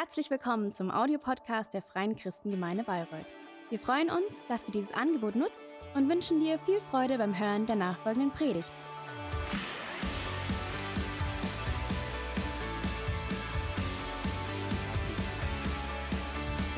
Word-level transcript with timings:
Herzlich 0.00 0.30
willkommen 0.30 0.72
zum 0.72 0.90
Audiopodcast 0.90 1.74
der 1.74 1.82
Freien 1.82 2.16
Christengemeinde 2.16 2.84
Bayreuth. 2.84 3.34
Wir 3.68 3.78
freuen 3.78 4.08
uns, 4.08 4.46
dass 4.48 4.64
du 4.64 4.72
dieses 4.72 4.92
Angebot 4.92 5.36
nutzt 5.36 5.76
und 5.94 6.08
wünschen 6.08 6.40
dir 6.40 6.58
viel 6.58 6.80
Freude 6.90 7.18
beim 7.18 7.38
Hören 7.38 7.66
der 7.66 7.76
nachfolgenden 7.76 8.30
Predigt. 8.30 8.72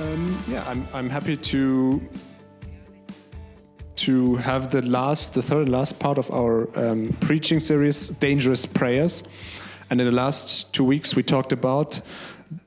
Um, 0.00 0.36
yeah, 0.50 0.68
I'm, 0.68 0.84
I'm 0.92 1.08
happy 1.08 1.36
to 1.36 2.00
to 4.04 4.36
have 4.38 4.72
the 4.72 4.80
last, 4.84 5.34
the 5.34 5.42
third 5.42 5.66
and 5.66 5.68
last 5.68 6.00
part 6.00 6.18
of 6.18 6.28
our 6.32 6.66
um, 6.76 7.16
preaching 7.20 7.60
series, 7.60 8.08
Dangerous 8.18 8.66
Prayers. 8.66 9.22
And 9.90 10.00
in 10.00 10.06
the 10.06 10.16
last 10.16 10.72
two 10.72 10.84
weeks, 10.84 11.14
we 11.14 11.22
talked 11.22 11.52
about 11.52 12.00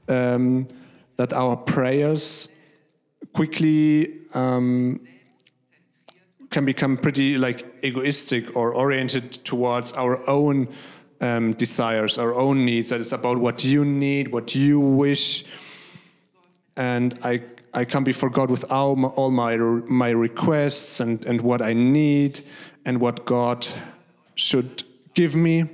um, 0.07 0.67
that 1.17 1.33
our 1.33 1.55
prayers 1.55 2.47
quickly 3.33 4.19
um, 4.33 4.99
can 6.49 6.65
become 6.65 6.97
pretty 6.97 7.37
like 7.37 7.65
egoistic 7.83 8.55
or 8.55 8.73
oriented 8.73 9.43
towards 9.43 9.93
our 9.93 10.27
own 10.29 10.67
um, 11.21 11.53
desires, 11.53 12.17
our 12.17 12.33
own 12.33 12.65
needs. 12.65 12.89
That 12.89 13.01
it's 13.01 13.11
about 13.11 13.37
what 13.37 13.63
you 13.63 13.85
need, 13.85 14.31
what 14.31 14.55
you 14.55 14.79
wish, 14.79 15.45
and 16.75 17.17
I 17.23 17.41
I 17.73 17.85
come 17.85 18.03
before 18.03 18.29
God 18.29 18.49
with 18.49 18.71
all 18.71 18.95
my, 18.95 19.07
all 19.09 19.31
my 19.31 19.57
my 19.57 20.09
requests 20.09 20.99
and 20.99 21.25
and 21.25 21.41
what 21.41 21.61
I 21.61 21.73
need 21.73 22.41
and 22.85 22.99
what 22.99 23.25
God 23.25 23.67
should 24.35 24.83
give 25.13 25.35
me. 25.35 25.69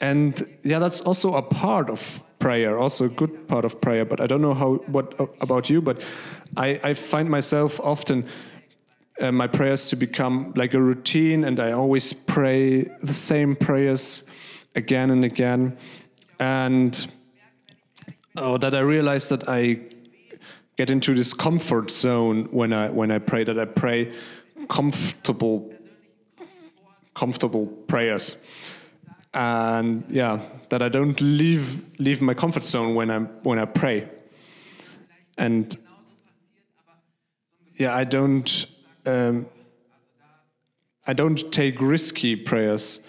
And 0.00 0.46
yeah, 0.62 0.78
that's 0.78 1.00
also 1.00 1.34
a 1.34 1.42
part 1.42 1.90
of 1.90 2.22
prayer, 2.38 2.78
also 2.78 3.06
a 3.06 3.08
good 3.08 3.48
part 3.48 3.64
of 3.64 3.80
prayer. 3.80 4.04
But 4.04 4.20
I 4.20 4.26
don't 4.26 4.42
know 4.42 4.54
how 4.54 4.76
what 4.86 5.14
about 5.40 5.70
you, 5.70 5.82
but 5.82 6.02
I, 6.56 6.80
I 6.82 6.94
find 6.94 7.28
myself 7.28 7.80
often 7.80 8.26
uh, 9.20 9.32
my 9.32 9.46
prayers 9.46 9.88
to 9.90 9.96
become 9.96 10.52
like 10.56 10.74
a 10.74 10.80
routine, 10.80 11.44
and 11.44 11.60
I 11.60 11.72
always 11.72 12.12
pray 12.12 12.84
the 13.02 13.14
same 13.14 13.56
prayers 13.56 14.24
again 14.74 15.10
and 15.10 15.24
again, 15.24 15.76
and 16.38 17.06
oh, 18.36 18.58
that 18.58 18.74
I 18.74 18.80
realize 18.80 19.28
that 19.28 19.48
I 19.48 19.80
get 20.76 20.90
into 20.90 21.14
this 21.14 21.32
comfort 21.32 21.90
zone 21.90 22.48
when 22.50 22.72
I 22.72 22.90
when 22.90 23.10
I 23.10 23.18
pray. 23.18 23.44
That 23.44 23.58
I 23.58 23.64
pray 23.64 24.12
comfortable 24.68 25.72
comfortable 27.14 27.66
prayers 27.66 28.36
and 29.38 30.04
yeah 30.08 30.40
that 30.68 30.82
i 30.82 30.88
don't 30.88 31.20
leave 31.20 31.84
leave 32.00 32.20
my 32.20 32.34
comfort 32.34 32.64
zone 32.64 32.96
when 32.96 33.08
i'm 33.08 33.26
when 33.44 33.58
i 33.58 33.64
pray. 33.64 34.08
And 35.38 35.76
yeah 37.76 37.94
i 37.94 38.02
don't 38.02 38.66
um, 39.06 39.46
i 41.06 41.12
don't 41.12 41.52
take 41.52 41.80
risky 41.80 42.34
prayers. 42.34 43.00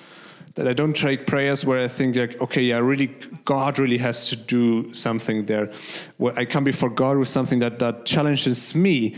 That 0.56 0.68
i 0.68 0.74
don't 0.74 0.96
take 0.96 1.26
prayers 1.26 1.66
where 1.66 1.80
i 1.80 1.88
think 1.88 2.16
like 2.16 2.40
okay 2.42 2.62
yeah 2.62 2.78
really 2.78 3.08
god 3.46 3.80
really 3.80 3.98
has 3.98 4.30
to 4.30 4.36
do 4.36 4.94
something 4.94 5.48
there. 5.48 5.72
Where 6.18 6.38
i 6.38 6.46
come 6.46 6.64
before 6.64 6.92
god 6.92 7.18
with 7.18 7.30
something 7.30 7.60
that 7.60 7.80
that 7.80 8.06
challenges 8.06 8.76
me 8.76 9.16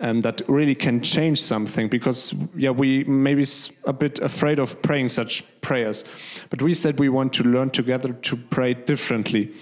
and 0.00 0.22
that 0.22 0.42
really 0.48 0.74
can 0.74 1.00
change 1.00 1.42
something 1.42 1.88
because 1.88 2.32
yeah 2.54 2.70
we 2.70 3.04
maybe 3.04 3.44
a 3.84 3.92
bit 3.92 4.18
afraid 4.20 4.58
of 4.58 4.80
praying 4.82 5.08
such 5.08 5.42
prayers. 5.60 6.04
But 6.50 6.62
we 6.62 6.74
said 6.74 6.98
we 6.98 7.08
want 7.08 7.32
to 7.34 7.42
learn 7.42 7.70
together 7.70 8.12
to 8.12 8.36
pray 8.36 8.74
differently. 8.74 9.52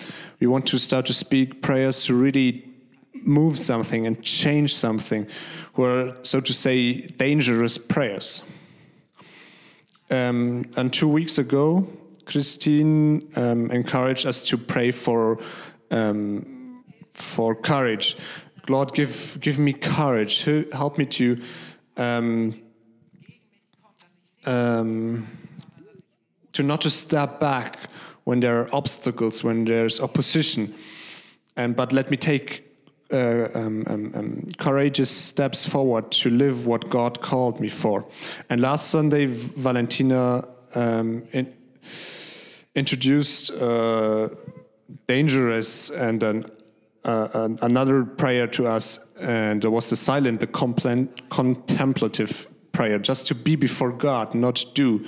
We 0.40 0.46
want 0.46 0.66
to 0.66 0.78
start 0.78 1.06
to 1.06 1.14
speak 1.14 1.62
prayers 1.62 2.04
to 2.04 2.14
really 2.14 2.64
move 3.14 3.58
something 3.58 4.06
and 4.06 4.22
change 4.22 4.74
something 4.74 5.26
who 5.74 6.12
so 6.22 6.40
to 6.40 6.52
say 6.52 7.00
dangerous 7.02 7.78
prayers. 7.78 8.42
Um, 10.10 10.66
and 10.76 10.92
two 10.92 11.08
weeks 11.08 11.38
ago 11.38 11.88
christine 12.26 13.28
um, 13.36 13.70
encouraged 13.70 14.26
us 14.26 14.42
to 14.42 14.58
pray 14.58 14.90
for 14.90 15.38
um, 15.90 16.84
for 17.12 17.54
courage 17.54 18.16
Lord, 18.68 18.94
give, 18.94 19.38
give 19.40 19.58
me 19.58 19.72
courage. 19.72 20.44
Help 20.72 20.98
me 20.98 21.06
to 21.06 21.40
um, 21.96 22.60
um, 24.46 25.26
to 26.52 26.62
not 26.62 26.80
to 26.82 26.90
step 26.90 27.40
back 27.40 27.90
when 28.24 28.40
there 28.40 28.60
are 28.60 28.74
obstacles, 28.74 29.44
when 29.44 29.64
there's 29.64 30.00
opposition, 30.00 30.74
and 31.56 31.76
but 31.76 31.92
let 31.92 32.10
me 32.10 32.16
take 32.16 32.64
uh, 33.12 33.48
um, 33.54 33.84
um, 33.86 34.12
um 34.14 34.46
courageous 34.58 35.10
steps 35.10 35.68
forward 35.68 36.10
to 36.10 36.30
live 36.30 36.66
what 36.66 36.88
God 36.88 37.20
called 37.20 37.60
me 37.60 37.68
for. 37.68 38.04
And 38.48 38.60
last 38.60 38.88
Sunday, 38.88 39.26
Valentina 39.26 40.46
um, 40.74 41.22
in, 41.32 41.52
introduced 42.74 43.50
uh, 43.52 44.28
dangerous 45.06 45.90
and 45.90 46.22
an 46.22 46.50
uh, 47.06 47.48
another 47.62 48.04
prayer 48.04 48.48
to 48.48 48.66
us, 48.66 48.98
and 49.20 49.64
it 49.64 49.68
was 49.68 49.88
the 49.90 49.96
silent, 49.96 50.40
the 50.40 50.46
contemplative 51.30 52.46
prayer, 52.72 52.98
just 52.98 53.26
to 53.28 53.34
be 53.34 53.54
before 53.54 53.92
God, 53.92 54.34
not 54.34 54.64
do, 54.74 55.06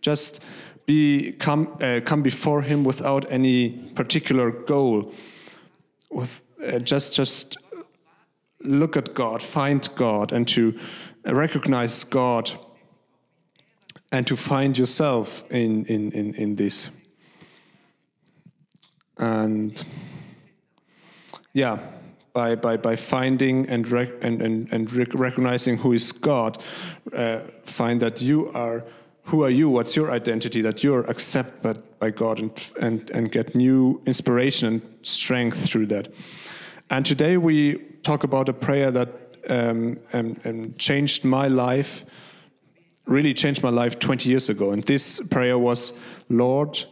just 0.00 0.40
be 0.86 1.32
come 1.32 1.76
uh, 1.82 2.00
come 2.04 2.22
before 2.22 2.62
Him 2.62 2.84
without 2.84 3.30
any 3.30 3.70
particular 3.94 4.50
goal, 4.50 5.12
with 6.10 6.40
uh, 6.66 6.78
just 6.78 7.12
just 7.12 7.58
look 8.60 8.96
at 8.96 9.12
God, 9.12 9.42
find 9.42 9.88
God, 9.94 10.32
and 10.32 10.48
to 10.48 10.78
recognize 11.26 12.02
God, 12.04 12.50
and 14.10 14.26
to 14.26 14.36
find 14.36 14.78
yourself 14.78 15.44
in 15.50 15.84
in 15.84 16.12
in, 16.12 16.34
in 16.34 16.56
this, 16.56 16.88
and 19.18 19.84
yeah, 21.56 21.78
by, 22.34 22.54
by, 22.54 22.76
by 22.76 22.94
finding 22.96 23.66
and, 23.70 23.90
rec 23.90 24.10
and, 24.20 24.42
and, 24.42 24.70
and 24.70 24.92
rec 24.92 25.14
recognizing 25.14 25.78
who 25.78 25.94
is 25.94 26.12
God, 26.12 26.62
uh, 27.14 27.38
find 27.62 28.02
that 28.02 28.20
you 28.20 28.50
are, 28.52 28.84
who 29.24 29.42
are 29.42 29.48
you, 29.48 29.70
what's 29.70 29.96
your 29.96 30.10
identity, 30.10 30.60
that 30.60 30.84
you're 30.84 31.06
accepted 31.10 31.82
by 31.98 32.10
God 32.10 32.40
and, 32.40 32.70
and, 32.78 33.10
and 33.10 33.32
get 33.32 33.54
new 33.54 34.02
inspiration 34.04 34.68
and 34.68 34.82
strength 35.00 35.66
through 35.66 35.86
that. 35.86 36.12
And 36.90 37.06
today 37.06 37.38
we 37.38 37.76
talk 38.02 38.22
about 38.22 38.50
a 38.50 38.52
prayer 38.52 38.90
that 38.90 39.08
um, 39.48 39.98
um, 40.12 40.38
um, 40.44 40.74
changed 40.76 41.24
my 41.24 41.48
life, 41.48 42.04
really 43.06 43.32
changed 43.32 43.62
my 43.62 43.70
life 43.70 43.98
20 43.98 44.28
years 44.28 44.50
ago. 44.50 44.72
And 44.72 44.82
this 44.84 45.20
prayer 45.30 45.58
was, 45.58 45.94
Lord, 46.28 46.84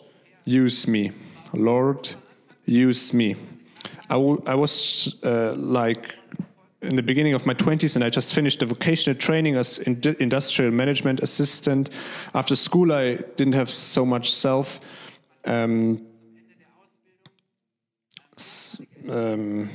use 0.47 0.89
me. 0.89 1.13
Lord, 1.53 2.09
use 2.65 3.13
me. 3.13 3.37
I, 4.11 4.17
was 4.55 5.17
uh, 5.23 5.55
like 5.55 6.15
in 6.83 6.97
the 6.97 7.03
beginning 7.03 7.35
of 7.35 7.47
my 7.47 7.55
20s 7.55 7.97
and 7.97 8.05
I 8.05 8.11
just 8.11 8.35
finished 8.35 8.61
the 8.61 8.67
vocational 8.67 9.19
training 9.19 9.57
as 9.57 9.79
in 9.79 10.01
industrial 10.21 10.71
management 10.71 11.21
assistant. 11.21 11.91
After 12.35 12.55
school, 12.55 12.93
I 12.93 13.17
didn't 13.37 13.55
have 13.55 13.71
so 13.71 14.05
much 14.05 14.33
self. 14.33 14.81
Um, 15.47 16.07
um, 19.09 19.71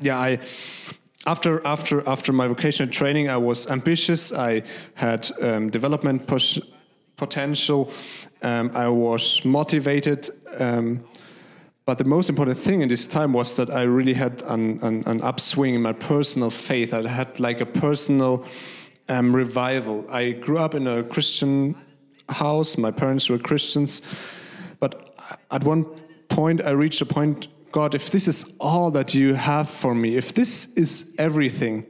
yeah, 0.00 0.18
I 0.18 0.38
after 1.26 1.66
after 1.66 2.06
after 2.08 2.32
my 2.32 2.48
vocational 2.48 2.92
training, 2.92 3.28
I 3.30 3.36
was 3.36 3.66
ambitious. 3.68 4.32
I 4.32 4.62
had 4.94 5.30
um, 5.40 5.70
development 5.70 6.28
potential. 7.16 7.90
Um, 8.42 8.70
I 8.74 8.88
was 8.88 9.44
motivated. 9.44 10.30
But 11.86 11.98
the 11.98 12.04
most 12.04 12.30
important 12.30 12.56
thing 12.56 12.80
in 12.80 12.88
this 12.88 13.06
time 13.06 13.34
was 13.34 13.56
that 13.56 13.70
I 13.70 13.82
really 13.82 14.14
had 14.14 14.42
an, 14.42 14.78
an, 14.82 15.02
an 15.06 15.20
upswing 15.20 15.74
in 15.74 15.82
my 15.82 15.92
personal 15.92 16.48
faith. 16.48 16.94
I 16.94 17.06
had 17.06 17.38
like 17.38 17.60
a 17.60 17.66
personal 17.66 18.46
um, 19.08 19.36
revival. 19.36 20.06
I 20.10 20.30
grew 20.30 20.58
up 20.58 20.74
in 20.74 20.86
a 20.86 21.02
Christian 21.02 21.76
house. 22.30 22.78
My 22.78 22.90
parents 22.90 23.28
were 23.28 23.38
Christians. 23.38 24.00
But 24.80 25.14
at 25.50 25.62
one 25.64 25.84
point, 26.28 26.62
I 26.62 26.70
reached 26.70 27.02
a 27.02 27.06
point 27.06 27.48
God, 27.70 27.96
if 27.96 28.12
this 28.12 28.28
is 28.28 28.44
all 28.60 28.92
that 28.92 29.14
you 29.14 29.34
have 29.34 29.68
for 29.68 29.96
me, 29.96 30.16
if 30.16 30.32
this 30.32 30.72
is 30.74 31.12
everything, 31.18 31.84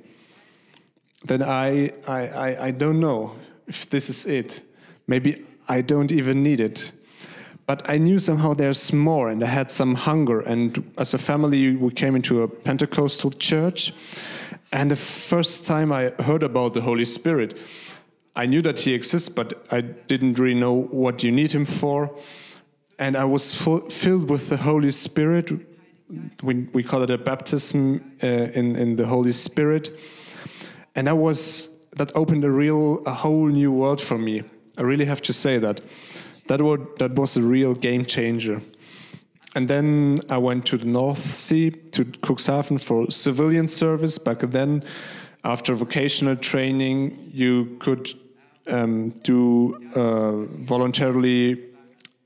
then 1.27 1.43
I, 1.43 1.93
I, 2.09 2.29
I, 2.29 2.65
I 2.69 2.71
don't 2.71 3.01
know 3.01 3.35
if 3.67 3.91
this 3.91 4.09
is 4.09 4.25
it. 4.25 4.63
Maybe 5.07 5.45
I 5.69 5.83
don't 5.83 6.11
even 6.11 6.43
need 6.43 6.61
it 6.61 6.91
but 7.67 7.89
I 7.89 7.99
knew 7.99 8.19
somehow 8.19 8.55
there's 8.55 8.93
more, 8.93 9.31
and 9.31 9.43
I 9.43 9.47
had 9.47 9.71
some 9.71 9.95
hunger. 9.95 10.41
And 10.41 10.93
as 10.99 11.15
a 11.15 11.19
family, 11.19 11.77
we 11.77 11.93
came 11.93 12.17
into 12.17 12.43
a 12.43 12.49
Pentecostal 12.49 13.31
church. 13.31 13.93
And 14.73 14.91
the 14.91 14.97
first 14.97 15.65
time 15.65 15.93
I 15.93 16.13
heard 16.21 16.43
about 16.43 16.75
the 16.75 16.81
Holy 16.81 17.05
Spirit, 17.05 17.57
I 18.37 18.47
knew 18.47 18.63
that 18.63 18.81
He 18.81 18.93
exists, 18.93 19.29
but 19.29 19.67
I 19.71 19.81
didn't 19.81 20.39
really 20.39 20.59
know 20.59 20.73
what 20.75 21.23
you 21.23 21.33
need 21.33 21.53
Him 21.53 21.65
for. 21.65 22.15
And 22.99 23.17
I 23.17 23.25
was 23.25 23.55
filled 23.55 24.31
with 24.31 24.49
the 24.49 24.57
Holy 24.57 24.91
Spirit 24.91 25.51
we, 26.43 26.55
we 26.73 26.83
call 26.83 27.03
it 27.03 27.11
a 27.11 27.19
baptism 27.19 28.17
uh, 28.23 28.27
in, 28.27 28.77
in 28.77 28.97
the 28.97 29.07
Holy 29.07 29.33
Spirit. 29.33 29.99
And 30.95 31.07
that 31.07 31.17
was 31.17 31.71
that 31.97 32.15
opened 32.17 32.45
a 32.45 32.51
real 32.51 33.03
a 33.07 33.13
whole 33.13 33.47
new 33.47 33.73
world 33.73 34.01
for 34.01 34.19
me. 34.19 34.43
I 34.77 34.83
really 34.83 35.05
have 35.05 35.23
to 35.23 35.33
say 35.33 35.59
that. 35.59 35.81
That 36.47 36.61
was, 36.61 36.81
that 36.99 37.15
was 37.15 37.37
a 37.37 37.43
real 37.43 37.75
game 37.75 38.05
changer. 38.05 38.61
And 39.55 39.69
then 39.69 40.21
I 40.29 40.39
went 40.39 40.67
to 40.67 40.79
the 40.79 40.87
North 40.87 41.31
Sea, 41.31 41.71
to 41.71 42.05
Cuxhaven 42.05 42.81
for 42.81 43.11
civilian 43.11 43.69
service. 43.69 44.19
Back 44.19 44.41
then, 44.41 44.83
after 45.45 45.75
vocational 45.75 46.37
training, 46.37 47.31
you 47.33 47.77
could 47.79 48.13
um, 48.67 49.11
do 49.23 49.77
uh, 49.95 50.45
voluntarily 50.65 51.63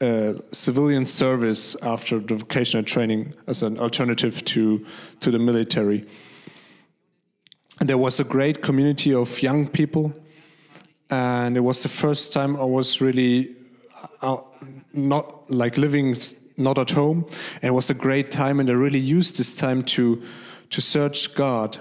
uh, 0.00 0.35
civilian 0.53 1.05
service 1.05 1.76
after 1.82 2.19
the 2.20 2.37
vocational 2.37 2.85
training 2.85 3.35
as 3.47 3.62
an 3.62 3.79
alternative 3.79 4.44
to, 4.44 4.87
to 5.20 5.31
the 5.31 5.38
military. 5.38 6.06
And 7.81 7.88
there 7.88 7.99
was 7.99 8.20
a 8.20 8.25
great 8.25 8.62
community 8.62 9.12
of 9.12 9.43
young 9.43 9.67
people, 9.67 10.12
and 11.11 11.56
it 11.56 11.61
was 11.61 11.82
the 11.82 11.88
first 11.88 12.32
time 12.32 12.56
I 12.56 12.65
was 12.65 13.00
really 13.00 13.56
not 14.93 15.50
like 15.50 15.76
living 15.76 16.17
not 16.59 16.76
at 16.79 16.91
home. 16.91 17.25
And 17.62 17.70
it 17.70 17.75
was 17.75 17.88
a 17.88 17.94
great 17.94 18.31
time, 18.31 18.61
and 18.61 18.69
I 18.69 18.75
really 18.75 18.99
used 18.99 19.38
this 19.38 19.55
time 19.55 19.82
to 19.85 20.23
to 20.70 20.81
search 20.81 21.35
God. 21.35 21.79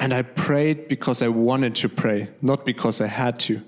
And 0.00 0.12
I 0.12 0.22
prayed 0.22 0.88
because 0.88 1.22
I 1.22 1.28
wanted 1.28 1.74
to 1.76 1.88
pray, 1.88 2.28
not 2.42 2.64
because 2.64 3.00
I 3.00 3.06
had 3.06 3.38
to. 3.40 3.62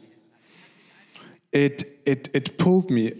It 1.53 2.01
it 2.05 2.29
it 2.35 2.59
pulled 2.59 2.91
me. 2.91 3.13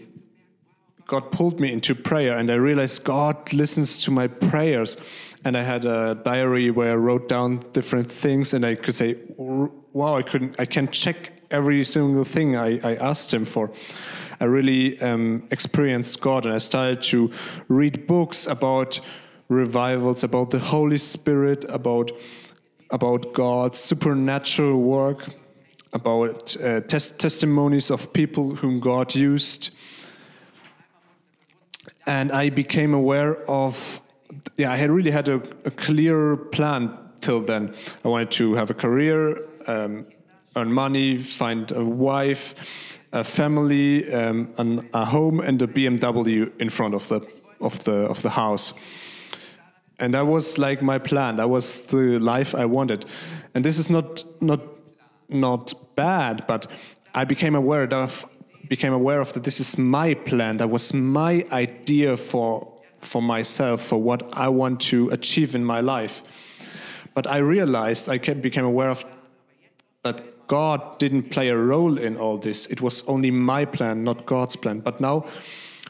God 1.07 1.31
pulled 1.31 1.59
me 1.59 1.73
into 1.73 1.93
prayer, 1.93 2.37
and 2.37 2.49
I 2.49 2.55
realized 2.55 3.03
God 3.03 3.51
listens 3.51 4.03
to 4.03 4.11
my 4.11 4.27
prayers. 4.27 4.97
And 5.43 5.57
I 5.57 5.63
had 5.63 5.85
a 5.85 6.15
diary 6.23 6.69
where 6.69 6.91
I 6.91 6.95
wrote 6.95 7.27
down 7.27 7.65
different 7.73 8.11
things, 8.11 8.53
and 8.53 8.65
I 8.65 8.75
could 8.75 8.95
say, 8.95 9.17
"Wow, 9.37 10.15
I 10.15 10.21
couldn't. 10.21 10.55
I 10.59 10.65
can 10.65 10.87
check 10.91 11.31
every 11.49 11.83
single 11.83 12.23
thing 12.23 12.55
I, 12.55 12.79
I 12.83 12.95
asked 12.95 13.33
Him 13.33 13.45
for." 13.45 13.71
I 14.41 14.45
really 14.45 14.99
um, 14.99 15.43
experienced 15.51 16.19
God 16.19 16.45
and 16.45 16.55
I 16.55 16.57
started 16.57 17.03
to 17.03 17.31
read 17.67 18.07
books 18.07 18.47
about 18.47 18.99
revivals, 19.49 20.23
about 20.23 20.49
the 20.49 20.57
Holy 20.57 20.97
Spirit, 20.97 21.63
about 21.69 22.11
about 22.89 23.33
God's 23.33 23.79
supernatural 23.79 24.81
work, 24.81 25.29
about 25.93 26.57
uh, 26.57 26.81
tes 26.81 27.11
testimonies 27.11 27.91
of 27.91 28.11
people 28.13 28.55
whom 28.55 28.79
God 28.79 29.13
used. 29.13 29.69
And 32.07 32.31
I 32.31 32.49
became 32.49 32.95
aware 32.95 33.47
of, 33.47 34.01
yeah, 34.57 34.71
I 34.73 34.75
had 34.75 34.89
really 34.89 35.11
had 35.11 35.27
a, 35.27 35.35
a 35.65 35.71
clear 35.71 36.35
plan 36.35 36.97
till 37.21 37.41
then. 37.41 37.75
I 38.03 38.07
wanted 38.07 38.31
to 38.31 38.55
have 38.55 38.71
a 38.71 38.73
career, 38.73 39.47
um, 39.67 40.07
earn 40.55 40.73
money, 40.73 41.19
find 41.19 41.71
a 41.71 41.85
wife, 41.85 42.55
a 43.11 43.23
family, 43.23 44.11
um, 44.13 44.53
an, 44.57 44.89
a 44.93 45.05
home, 45.05 45.39
and 45.39 45.61
a 45.61 45.67
BMW 45.67 46.51
in 46.59 46.69
front 46.69 46.93
of 46.93 47.07
the 47.07 47.21
of 47.59 47.83
the 47.83 48.07
of 48.09 48.21
the 48.21 48.29
house. 48.29 48.73
And 49.99 50.13
that 50.13 50.25
was 50.25 50.57
like 50.57 50.81
my 50.81 50.97
plan. 50.97 51.37
That 51.37 51.49
was 51.49 51.81
the 51.81 52.17
life 52.19 52.55
I 52.55 52.65
wanted. 52.65 53.05
And 53.53 53.63
this 53.63 53.77
is 53.77 53.89
not 53.89 54.23
not 54.41 54.61
not 55.29 55.73
bad, 55.95 56.45
but 56.47 56.67
I 57.13 57.25
became 57.25 57.55
aware 57.55 57.83
of 57.93 58.25
became 58.67 58.93
aware 58.93 59.19
of 59.19 59.33
that 59.33 59.43
this 59.43 59.59
is 59.59 59.77
my 59.77 60.13
plan. 60.13 60.57
That 60.57 60.69
was 60.69 60.93
my 60.93 61.45
idea 61.51 62.17
for 62.17 62.67
for 63.01 63.21
myself 63.21 63.81
for 63.81 64.01
what 64.01 64.23
I 64.33 64.47
want 64.47 64.79
to 64.91 65.09
achieve 65.09 65.55
in 65.55 65.65
my 65.65 65.81
life. 65.81 66.23
But 67.13 67.27
I 67.27 67.37
realized 67.37 68.07
I 68.09 68.17
became 68.17 68.65
aware 68.65 68.89
of 68.89 69.05
that 70.03 70.30
God 70.51 70.99
didn't 70.99 71.29
play 71.29 71.47
a 71.47 71.55
role 71.55 71.97
in 71.97 72.17
all 72.17 72.37
this. 72.37 72.65
It 72.65 72.81
was 72.81 73.05
only 73.07 73.31
my 73.31 73.63
plan, 73.63 74.03
not 74.03 74.25
God's 74.25 74.57
plan. 74.57 74.81
But 74.81 74.99
now 74.99 75.25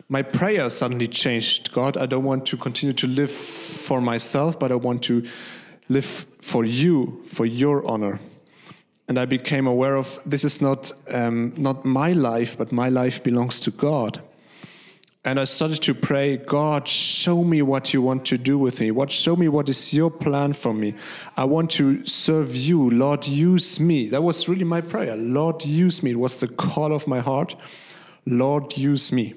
my 0.07 0.21
prayer 0.21 0.69
suddenly 0.69 1.07
changed. 1.07 1.71
God, 1.71 1.97
I 1.97 2.05
don't 2.05 2.23
want 2.23 2.45
to 2.45 2.57
continue 2.57 2.93
to 2.93 3.07
live 3.07 3.31
for 3.31 4.01
myself, 4.01 4.59
but 4.59 4.71
I 4.71 4.75
want 4.75 5.01
to 5.05 5.25
live 5.89 6.27
for 6.41 6.63
you, 6.63 7.23
for 7.25 7.47
your 7.47 7.83
honor. 7.87 8.19
And 9.07 9.17
I 9.17 9.25
became 9.25 9.65
aware 9.65 9.95
of 9.95 10.19
this 10.27 10.43
is 10.43 10.61
not 10.61 10.91
um, 11.09 11.55
not 11.57 11.83
my 11.83 12.11
life, 12.11 12.55
but 12.55 12.71
my 12.71 12.89
life 12.89 13.23
belongs 13.23 13.59
to 13.61 13.71
God. 13.71 14.21
And 15.23 15.39
I 15.39 15.43
started 15.43 15.83
to 15.83 15.93
pray, 15.93 16.37
God, 16.37 16.87
show 16.87 17.43
me 17.43 17.61
what 17.61 17.93
you 17.93 18.01
want 18.01 18.25
to 18.25 18.39
do 18.39 18.57
with 18.57 18.81
me. 18.81 18.89
What 18.89 19.11
show 19.11 19.35
me 19.35 19.47
what 19.47 19.69
is 19.69 19.93
your 19.93 20.09
plan 20.09 20.53
for 20.53 20.73
me. 20.73 20.95
I 21.37 21.43
want 21.45 21.69
to 21.71 22.03
serve 22.07 22.55
you. 22.55 22.89
Lord, 22.89 23.27
use 23.27 23.79
me. 23.79 24.09
That 24.09 24.23
was 24.23 24.49
really 24.49 24.63
my 24.63 24.81
prayer. 24.81 25.15
Lord, 25.15 25.63
use 25.63 26.01
me. 26.01 26.11
It 26.11 26.19
was 26.19 26.39
the 26.39 26.47
call 26.47 26.91
of 26.91 27.05
my 27.05 27.19
heart. 27.19 27.55
Lord, 28.25 28.75
use 28.75 29.11
me. 29.11 29.35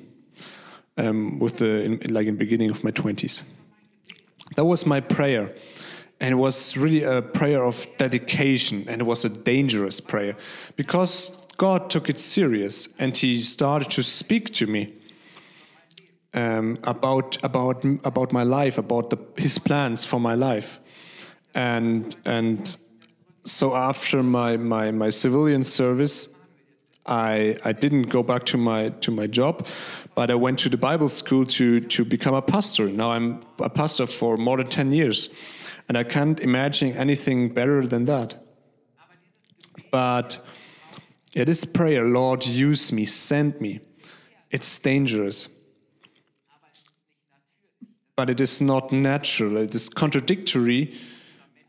Um, 0.97 1.39
with 1.41 1.59
the 1.59 1.83
in, 1.83 2.15
like 2.15 2.29
in 2.29 2.37
beginning 2.37 2.71
of 2.71 2.83
my 2.85 2.93
twenties. 2.93 3.43
That 4.57 4.65
was 4.65 4.87
my 4.87 5.01
prayer. 5.01 5.53
And 6.21 6.33
it 6.33 6.37
was 6.37 6.77
really 6.77 7.03
a 7.03 7.21
prayer 7.21 7.65
of 7.65 7.87
dedication, 7.99 8.85
and 8.89 9.01
it 9.01 9.05
was 9.05 9.25
a 9.25 9.29
dangerous 9.29 9.99
prayer 10.01 10.37
because 10.77 11.37
God 11.57 11.91
took 11.91 12.09
it 12.09 12.21
serious 12.21 12.89
and 12.99 13.17
He 13.17 13.41
started 13.43 13.91
to 13.91 14.03
speak 14.05 14.55
to 14.55 14.67
me 14.67 14.95
um, 16.35 16.79
about 16.85 17.39
about 17.43 17.85
about 18.05 18.33
my 18.33 18.43
life, 18.43 18.79
about 18.79 19.11
the, 19.11 19.19
his 19.37 19.59
plans 19.59 20.05
for 20.05 20.21
my 20.21 20.35
life, 20.35 20.81
and 21.55 22.15
and 22.25 22.77
so 23.45 23.75
after 23.75 24.23
my 24.23 24.57
my 24.57 24.91
my 24.91 25.11
civilian 25.11 25.65
service, 25.65 26.29
I 27.07 27.57
I 27.65 27.73
didn't 27.73 28.11
go 28.11 28.23
back 28.23 28.45
to 28.47 28.59
my 28.59 28.91
to 29.01 29.11
my 29.11 29.27
job, 29.27 29.67
but 30.15 30.31
I 30.31 30.35
went 30.35 30.59
to 30.61 30.69
the 30.69 30.77
Bible 30.77 31.09
school 31.09 31.47
to 31.47 31.81
to 31.81 32.05
become 32.05 32.35
a 32.35 32.43
pastor. 32.43 32.89
Now 32.89 33.13
I'm 33.13 33.45
a 33.61 33.71
pastor 33.71 34.07
for 34.07 34.37
more 34.37 34.57
than 34.57 34.69
ten 34.69 34.93
years, 34.93 35.31
and 35.89 35.97
I 35.97 36.03
can't 36.03 36.41
imagine 36.41 36.93
anything 36.97 37.55
better 37.55 37.87
than 37.87 38.07
that. 38.07 38.45
But 39.93 40.41
it 41.33 41.49
is 41.49 41.65
prayer, 41.65 42.05
Lord, 42.05 42.47
use 42.47 42.93
me, 42.93 43.05
send 43.05 43.61
me. 43.61 43.81
It's 44.51 44.79
dangerous 44.79 45.49
but 48.17 48.31
it 48.31 48.41
is 48.41 48.61
not 48.61 48.93
natural. 48.93 49.57
It 49.57 49.75
is 49.75 49.89
contradictory 49.89 50.95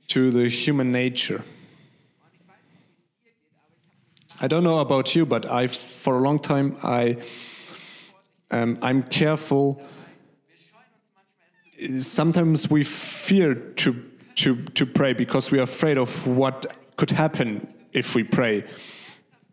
to 0.08 0.32
the 0.32 0.48
human 0.48 0.92
nature. 0.92 1.44
I 4.40 4.48
don't 4.48 4.64
know 4.64 4.80
about 4.80 5.16
you, 5.16 5.26
but 5.26 5.46
I, 5.50 5.68
for 5.68 6.18
a 6.18 6.22
long 6.22 6.40
time, 6.40 6.78
I, 6.84 7.18
um, 8.52 8.78
I'm 8.82 9.02
careful. 9.04 9.82
Sometimes 12.00 12.70
we 12.70 12.84
fear 12.84 13.56
to 13.56 14.04
to 14.36 14.56
to 14.56 14.86
pray 14.86 15.14
because 15.14 15.50
we 15.50 15.60
are 15.60 15.64
afraid 15.64 15.98
of 15.98 16.28
what 16.28 16.76
could 16.98 17.12
happen 17.12 17.74
if 17.94 18.16
we 18.16 18.24
pray 18.24 18.66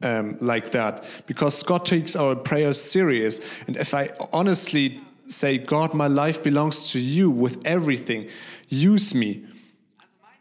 um, 0.03 0.37
like 0.41 0.73
that. 0.73 1.05
Because 1.27 1.63
God 1.63 1.85
takes 1.85 2.17
our 2.17 2.35
prayers 2.35 2.81
serious, 2.81 3.41
and 3.67 3.77
if 3.77 3.95
I 3.95 4.11
honestly 4.33 5.01
say, 5.33 5.59
God, 5.59 5.95
my 5.95 6.07
life 6.07 6.43
belongs 6.43 6.91
to 6.93 7.01
you 7.01 7.31
with 7.31 7.61
everything. 7.65 8.29
Use 8.69 9.15
me. 9.15 9.45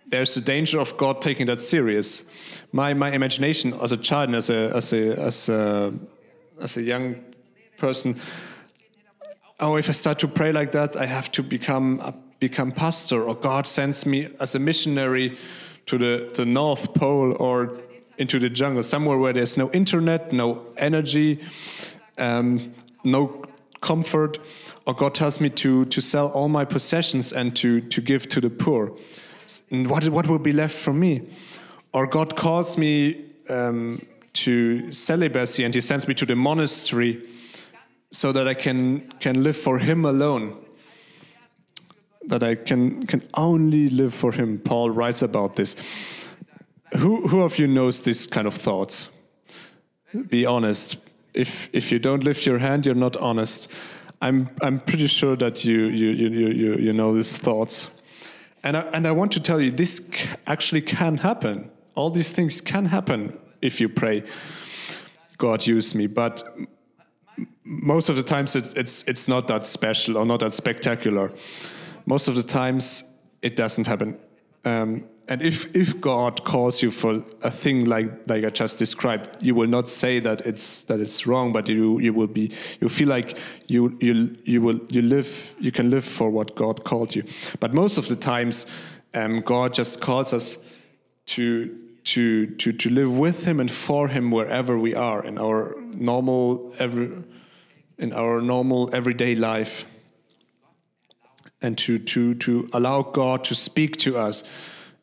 There's 0.07 0.35
the 0.35 0.41
danger 0.41 0.79
of 0.79 0.97
God 0.97 1.21
taking 1.21 1.47
that 1.47 1.61
serious. 1.61 2.25
My, 2.71 2.93
my 2.93 3.11
imagination 3.11 3.73
as 3.81 3.91
a 3.91 3.97
child 3.97 4.29
and 4.29 4.35
as 4.35 4.49
a, 4.49 4.75
as 4.75 4.93
a, 4.93 5.19
as 5.19 5.49
a, 5.49 5.93
as 6.59 6.77
a 6.77 6.81
young 6.81 7.15
person, 7.77 8.19
oh, 9.59 9.77
if 9.77 9.87
I 9.87 9.93
start 9.93 10.19
to 10.19 10.27
pray 10.27 10.51
like 10.51 10.73
that, 10.73 10.97
I 10.97 11.05
have 11.05 11.31
to 11.31 11.43
become, 11.43 12.13
become 12.39 12.71
pastor, 12.71 13.23
or 13.23 13.35
God 13.35 13.67
sends 13.67 14.05
me 14.05 14.27
as 14.39 14.53
a 14.55 14.59
missionary 14.59 15.37
to 15.85 15.97
the, 15.97 16.31
the 16.35 16.45
North 16.45 16.93
Pole 16.93 17.35
or 17.39 17.79
into 18.17 18.37
the 18.37 18.49
jungle, 18.49 18.83
somewhere 18.83 19.17
where 19.17 19.33
there's 19.33 19.57
no 19.57 19.71
internet, 19.71 20.31
no 20.33 20.61
energy, 20.77 21.39
um, 22.17 22.73
no 23.03 23.43
comfort 23.81 24.39
or 24.85 24.93
God 24.93 25.13
tells 25.13 25.39
me 25.39 25.49
to, 25.49 25.85
to 25.85 26.01
sell 26.01 26.27
all 26.29 26.47
my 26.47 26.65
possessions 26.65 27.33
and 27.33 27.55
to, 27.57 27.81
to 27.81 28.01
give 28.01 28.29
to 28.29 28.41
the 28.41 28.49
poor. 28.49 28.93
And 29.69 29.89
What, 29.89 30.07
what 30.09 30.27
will 30.27 30.39
be 30.39 30.53
left 30.53 30.75
for 30.75 30.93
me? 30.93 31.21
Or 31.93 32.07
God 32.07 32.35
calls 32.35 32.77
me 32.77 33.25
um, 33.49 34.05
to 34.33 34.91
celibacy 34.91 35.63
and 35.63 35.75
He 35.75 35.81
sends 35.81 36.07
me 36.07 36.13
to 36.15 36.25
the 36.25 36.35
monastery 36.35 37.21
so 38.11 38.31
that 38.31 38.47
I 38.47 38.53
can, 38.53 39.11
can 39.19 39.43
live 39.43 39.57
for 39.57 39.79
Him 39.79 40.05
alone. 40.05 40.57
That 42.27 42.43
I 42.43 42.55
can, 42.55 43.07
can 43.07 43.23
only 43.33 43.89
live 43.89 44.13
for 44.13 44.31
Him. 44.31 44.59
Paul 44.59 44.91
writes 44.91 45.21
about 45.21 45.55
this. 45.55 45.75
Who, 46.97 47.27
who 47.27 47.41
of 47.41 47.57
you 47.57 47.67
knows 47.67 48.01
this 48.01 48.27
kind 48.27 48.47
of 48.47 48.53
thoughts? 48.53 49.09
Be 50.27 50.45
honest. 50.45 50.97
If, 51.33 51.69
if 51.73 51.91
you 51.91 51.99
don't 51.99 52.23
lift 52.23 52.45
your 52.45 52.59
hand, 52.59 52.85
you're 52.85 52.95
not 52.95 53.17
honest. 53.17 53.69
I'm 54.21 54.49
I'm 54.61 54.79
pretty 54.79 55.07
sure 55.07 55.35
that 55.37 55.65
you 55.65 55.85
you 55.87 56.09
you 56.09 56.47
you 56.49 56.75
you 56.75 56.93
know 56.93 57.15
these 57.15 57.37
thoughts, 57.37 57.89
and 58.63 58.77
I, 58.77 58.81
and 58.93 59.07
I 59.07 59.11
want 59.11 59.31
to 59.31 59.39
tell 59.39 59.59
you 59.59 59.71
this 59.71 59.99
actually 60.45 60.81
can 60.81 61.17
happen. 61.17 61.71
All 61.95 62.11
these 62.11 62.31
things 62.31 62.61
can 62.61 62.85
happen 62.85 63.37
if 63.61 63.81
you 63.81 63.89
pray. 63.89 64.23
God 65.37 65.65
use 65.65 65.95
me, 65.95 66.05
but 66.05 66.43
most 67.63 68.09
of 68.09 68.15
the 68.15 68.23
times 68.23 68.55
it, 68.55 68.77
it's 68.77 69.03
it's 69.07 69.27
not 69.27 69.47
that 69.47 69.65
special 69.65 70.17
or 70.17 70.25
not 70.25 70.41
that 70.41 70.53
spectacular. 70.53 71.31
Most 72.05 72.27
of 72.27 72.35
the 72.35 72.43
times 72.43 73.03
it 73.41 73.55
doesn't 73.55 73.87
happen. 73.87 74.19
Um, 74.65 75.05
and 75.31 75.41
if 75.41 75.73
if 75.73 76.01
God 76.01 76.43
calls 76.43 76.83
you 76.83 76.91
for 76.91 77.23
a 77.41 77.49
thing 77.49 77.85
like 77.85 78.11
like 78.27 78.43
I 78.43 78.49
just 78.49 78.77
described, 78.77 79.41
you 79.41 79.55
will 79.55 79.69
not 79.69 79.87
say 79.87 80.19
that 80.19 80.41
it's 80.41 80.81
that 80.81 80.99
it's 80.99 81.25
wrong, 81.25 81.53
but 81.53 81.69
you 81.69 81.99
you 81.99 82.13
will 82.13 82.27
be 82.27 82.51
you 82.81 82.89
feel 82.89 83.07
like 83.07 83.37
you 83.67 83.97
you 84.01 84.35
you 84.43 84.61
will 84.61 84.81
you 84.89 85.01
live 85.01 85.55
you 85.57 85.71
can 85.71 85.89
live 85.89 86.03
for 86.03 86.29
what 86.29 86.53
God 86.55 86.83
called 86.83 87.15
you. 87.15 87.23
But 87.61 87.73
most 87.73 87.97
of 87.97 88.09
the 88.09 88.17
times, 88.17 88.65
um, 89.13 89.39
God 89.39 89.73
just 89.73 90.01
calls 90.01 90.33
us 90.33 90.57
to 91.27 91.77
to 92.03 92.47
to 92.57 92.73
to 92.73 92.89
live 92.89 93.17
with 93.17 93.45
Him 93.45 93.61
and 93.61 93.71
for 93.71 94.09
Him 94.09 94.31
wherever 94.31 94.77
we 94.77 94.93
are 94.95 95.23
in 95.23 95.37
our 95.37 95.77
normal 95.93 96.73
every 96.77 97.09
in 97.97 98.11
our 98.11 98.41
normal 98.41 98.93
everyday 98.93 99.35
life, 99.35 99.85
and 101.61 101.77
to 101.77 101.99
to 101.99 102.33
to 102.33 102.69
allow 102.73 103.01
God 103.01 103.45
to 103.45 103.55
speak 103.55 103.95
to 103.99 104.17
us 104.17 104.43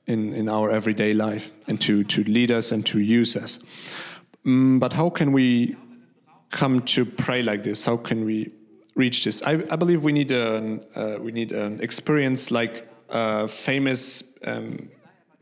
in, 0.09 0.33
in 0.33 0.49
our 0.49 0.71
everyday 0.71 1.15
life 1.15 1.53
and 1.69 1.81
to, 1.83 2.03
to 2.05 2.25
lead 2.25 2.51
us 2.51 2.73
and 2.73 2.85
to 2.87 2.99
use 2.99 3.37
us. 3.37 3.59
Um, 4.45 4.79
but 4.81 4.95
how 4.95 5.11
can 5.11 5.33
we 5.33 5.77
come 6.51 6.81
to 6.81 7.05
pray 7.05 7.43
like 7.43 7.63
this? 7.63 7.85
How 7.85 7.99
can 7.99 8.25
we 8.25 8.51
reach 8.95 9.25
this? 9.25 9.43
I, 9.43 9.63
I 9.71 9.77
believe 9.77 10.03
we 10.03 10.13
need 10.13 10.33
an 10.33 10.81
uh, 10.97 11.19
we 11.21 11.31
need 11.33 11.53
an 11.53 11.81
experience 11.81 12.51
like 12.51 12.89
a 13.11 13.47
famous 13.47 14.25
um, 14.47 14.89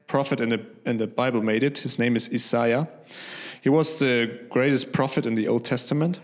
prophet 0.06 0.40
in 0.40 0.48
the 0.50 0.60
in 0.84 0.98
the 0.98 1.06
Bible 1.06 1.42
made 1.42 1.62
it. 1.62 1.78
His 1.78 1.98
name 1.98 2.16
is 2.16 2.28
Isaiah. 2.32 2.88
He 3.62 3.70
was 3.70 3.98
the 3.98 4.40
greatest 4.50 4.92
prophet 4.92 5.26
in 5.26 5.36
the 5.36 5.48
Old 5.48 5.64
Testament, 5.64 6.20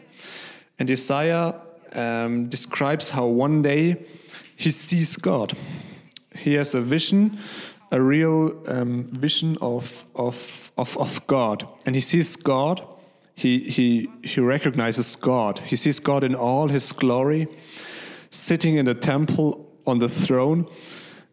and 0.79 0.91
Isaiah 0.91 1.55
um, 1.95 2.49
describes 2.49 3.11
how 3.11 3.27
one 3.27 3.63
day 3.63 3.97
he 4.57 4.71
sees 4.71 5.17
God. 5.17 5.53
He 6.37 6.55
has 6.55 6.75
a 6.75 6.81
vision 6.81 7.39
a 7.93 8.01
real 8.01 8.59
um, 8.69 9.05
vision 9.05 9.57
of, 9.61 10.05
of, 10.17 10.73
of, 10.77 10.97
of 10.99 11.25
God. 11.27 11.69
And 11.87 11.95
he 11.95 12.01
sees 12.01 12.35
God, 12.35 12.83
he, 13.35 13.61
he, 13.61 14.11
he 14.23 14.41
recognizes 14.41 15.15
God. 15.15 15.61
He 15.61 15.77
sees 15.77 16.01
God 16.01 16.25
in 16.25 16.35
all 16.35 16.69
his 16.69 16.91
glory, 16.91 17.49
sitting 18.31 18.77
in 18.77 18.87
the 18.87 18.95
temple 18.95 19.71
on 19.87 19.99
the 19.99 20.09
throne 20.09 20.67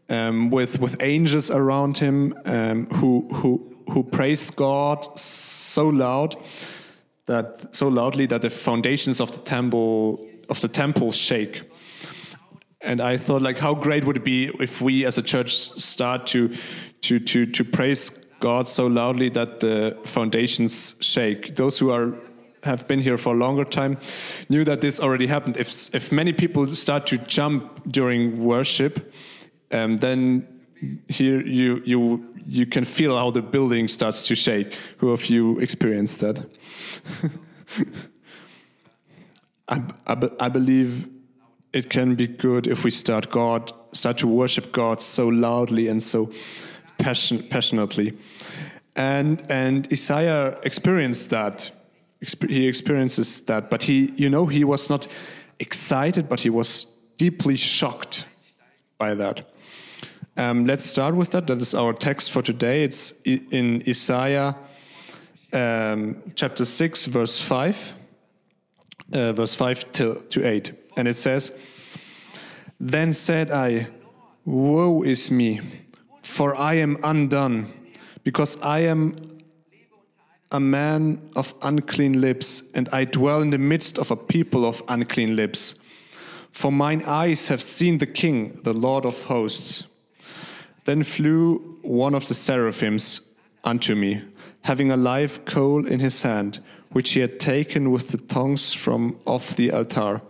um, 0.10 0.50
with, 0.50 0.80
with 0.80 1.02
angels 1.02 1.50
around 1.50 1.98
him 1.98 2.38
um, 2.46 2.88
who, 2.96 3.28
who, 3.36 3.76
who 3.90 4.04
praise 4.04 4.52
God 4.52 5.18
so 5.18 5.88
loud 5.88 6.36
that 7.26 7.76
so 7.76 7.88
loudly 7.88 8.26
that 8.26 8.42
the 8.42 8.50
foundations 8.50 9.22
of 9.22 9.32
the 9.32 9.38
temple 9.38 10.28
of 10.50 10.60
the 10.62 10.68
temple 10.68 11.12
shake 11.12 11.62
and 12.82 13.02
I 13.02 13.18
thought 13.18 13.42
like 13.42 13.58
how 13.58 13.74
great 13.74 14.06
would 14.06 14.18
it 14.18 14.24
be 14.24 14.52
if 14.60 14.82
we 14.82 15.06
as 15.06 15.18
a 15.18 15.22
church 15.22 15.56
start 15.58 16.28
to 16.28 16.56
to 17.02 17.20
to 17.20 17.46
to 17.46 17.64
praise 17.64 18.10
God 18.40 18.68
so 18.68 18.88
loudly 18.88 19.30
that 19.30 19.60
the 19.60 19.98
foundations 20.06 20.96
shake. 21.00 21.56
Those 21.56 21.78
who 21.78 21.92
are 21.92 22.14
have 22.64 22.88
been 22.88 23.00
here 23.00 23.18
for 23.18 23.34
a 23.34 23.38
longer 23.38 23.64
time 23.64 23.98
knew 24.50 24.66
that 24.66 24.82
this 24.82 25.00
already 25.00 25.28
happened. 25.28 25.58
If 25.58 25.94
if 25.94 26.12
many 26.12 26.34
people 26.34 26.68
start 26.76 27.06
to 27.08 27.18
jump 27.18 27.82
during 27.92 28.44
worship, 28.44 29.14
um, 29.72 30.00
then 30.00 30.48
here 31.08 31.42
you 31.46 31.82
you 31.86 32.26
you 32.46 32.66
can 32.66 32.86
feel 32.86 33.18
how 33.18 33.32
the 33.32 33.42
building 33.42 33.88
starts 33.88 34.28
to 34.28 34.36
shake. 34.36 34.74
Who 34.98 35.12
of 35.12 35.26
you 35.30 35.60
experienced 35.60 36.20
that? 36.22 36.46
I, 39.68 39.84
I, 40.08 40.30
I 40.40 40.50
believe 40.50 41.08
it 41.74 41.90
can 41.90 42.16
be 42.16 42.28
good 42.28 42.68
if 42.68 42.84
we 42.84 42.92
start 42.92 43.30
God, 43.30 43.72
start 43.92 44.18
to 44.20 44.28
worship 44.28 44.72
God 44.72 45.02
so 45.02 45.28
loudly 45.28 45.88
and 45.88 46.02
so 46.02 46.32
passion, 46.98 47.44
passionately. 47.50 48.18
And 48.96 49.44
and 49.52 49.88
Isaiah 49.92 50.58
experienced 50.64 51.30
that. 51.30 51.72
He 52.50 52.68
experiences 52.68 53.40
that, 53.42 53.70
but 53.70 53.84
he, 53.84 54.12
you 54.18 54.30
know, 54.30 54.46
he 54.46 54.66
was 54.66 54.90
not 54.90 55.08
excited, 55.60 56.28
but 56.28 56.42
he 56.42 56.50
was 56.50 56.86
deeply 57.18 57.56
shocked 57.56 58.26
by 58.98 59.16
that. 59.16 59.50
Um, 60.36 60.66
let's 60.66 60.86
start 60.86 61.16
with 61.16 61.32
that. 61.32 61.48
That 61.48 61.62
is 61.62 61.74
our 61.74 61.94
text 61.94 62.32
for 62.32 62.42
today. 62.42 62.84
It's 62.84 63.14
in 63.24 63.84
Isaiah 63.88 64.56
um, 65.54 66.22
chapter 66.36 66.66
6, 66.66 67.06
verse 67.06 67.40
5, 67.40 67.94
uh, 69.14 69.34
verse 69.34 69.56
5 69.56 69.92
to, 69.94 70.24
to 70.30 70.46
8. 70.46 70.74
And 71.00 71.08
it 71.08 71.18
says, 71.18 71.54
Then 72.78 73.14
said 73.14 73.52
I, 73.52 73.88
Woe 74.44 75.02
is 75.02 75.32
me, 75.32 75.62
for 76.24 76.58
I 76.58 76.74
am 76.74 76.98
undone, 77.04 77.72
because 78.26 78.62
I 78.62 78.80
am 78.80 79.16
a 80.52 80.60
man 80.60 81.22
of 81.38 81.56
unclean 81.62 82.20
lips, 82.20 82.64
and 82.74 82.90
I 82.90 83.06
dwell 83.06 83.42
in 83.42 83.52
the 83.52 83.58
midst 83.58 83.98
of 83.98 84.12
a 84.12 84.18
people 84.18 84.66
of 84.66 84.84
unclean 84.90 85.38
lips. 85.38 85.76
For 86.52 86.70
mine 86.70 87.04
eyes 87.06 87.48
have 87.48 87.62
seen 87.62 88.00
the 88.00 88.06
King, 88.06 88.60
the 88.66 88.74
Lord 88.74 89.06
of 89.06 89.22
hosts. 89.22 89.86
Then 90.84 91.04
flew 91.04 91.80
one 91.82 92.14
of 92.14 92.28
the 92.28 92.34
seraphims 92.34 93.22
unto 93.64 93.96
me, 93.96 94.22
having 94.64 94.92
a 94.92 94.98
live 94.98 95.46
coal 95.46 95.88
in 95.88 96.02
his 96.02 96.24
hand, 96.24 96.60
which 96.92 97.12
he 97.12 97.22
had 97.22 97.40
taken 97.40 97.90
with 97.90 98.10
the 98.10 98.18
tongs 98.18 98.74
from 98.74 99.18
off 99.26 99.56
the 99.56 99.72
altar. 99.72 100.22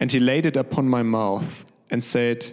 And 0.00 0.10
he 0.12 0.20
laid 0.20 0.46
it 0.46 0.56
upon 0.56 0.88
my 0.88 1.02
mouth 1.02 1.66
and 1.90 2.02
said, 2.02 2.52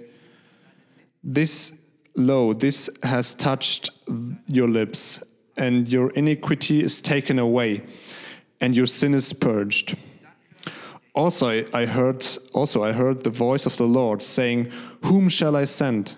This, 1.23 1.73
lo, 2.15 2.53
this 2.53 2.89
has 3.03 3.33
touched 3.33 3.89
your 4.47 4.67
lips, 4.67 5.23
and 5.57 5.87
your 5.87 6.11
iniquity 6.11 6.83
is 6.83 7.01
taken 7.01 7.39
away, 7.39 7.83
and 8.59 8.75
your 8.75 8.87
sin 8.87 9.13
is 9.13 9.33
purged. 9.33 9.97
Also 11.13 11.65
I 11.73 11.85
heard 11.85 12.25
also 12.53 12.83
I 12.83 12.93
heard 12.93 13.23
the 13.23 13.29
voice 13.29 13.65
of 13.65 13.75
the 13.75 13.87
Lord 13.87 14.23
saying, 14.23 14.71
Whom 15.03 15.27
shall 15.29 15.55
I 15.55 15.65
send? 15.65 16.15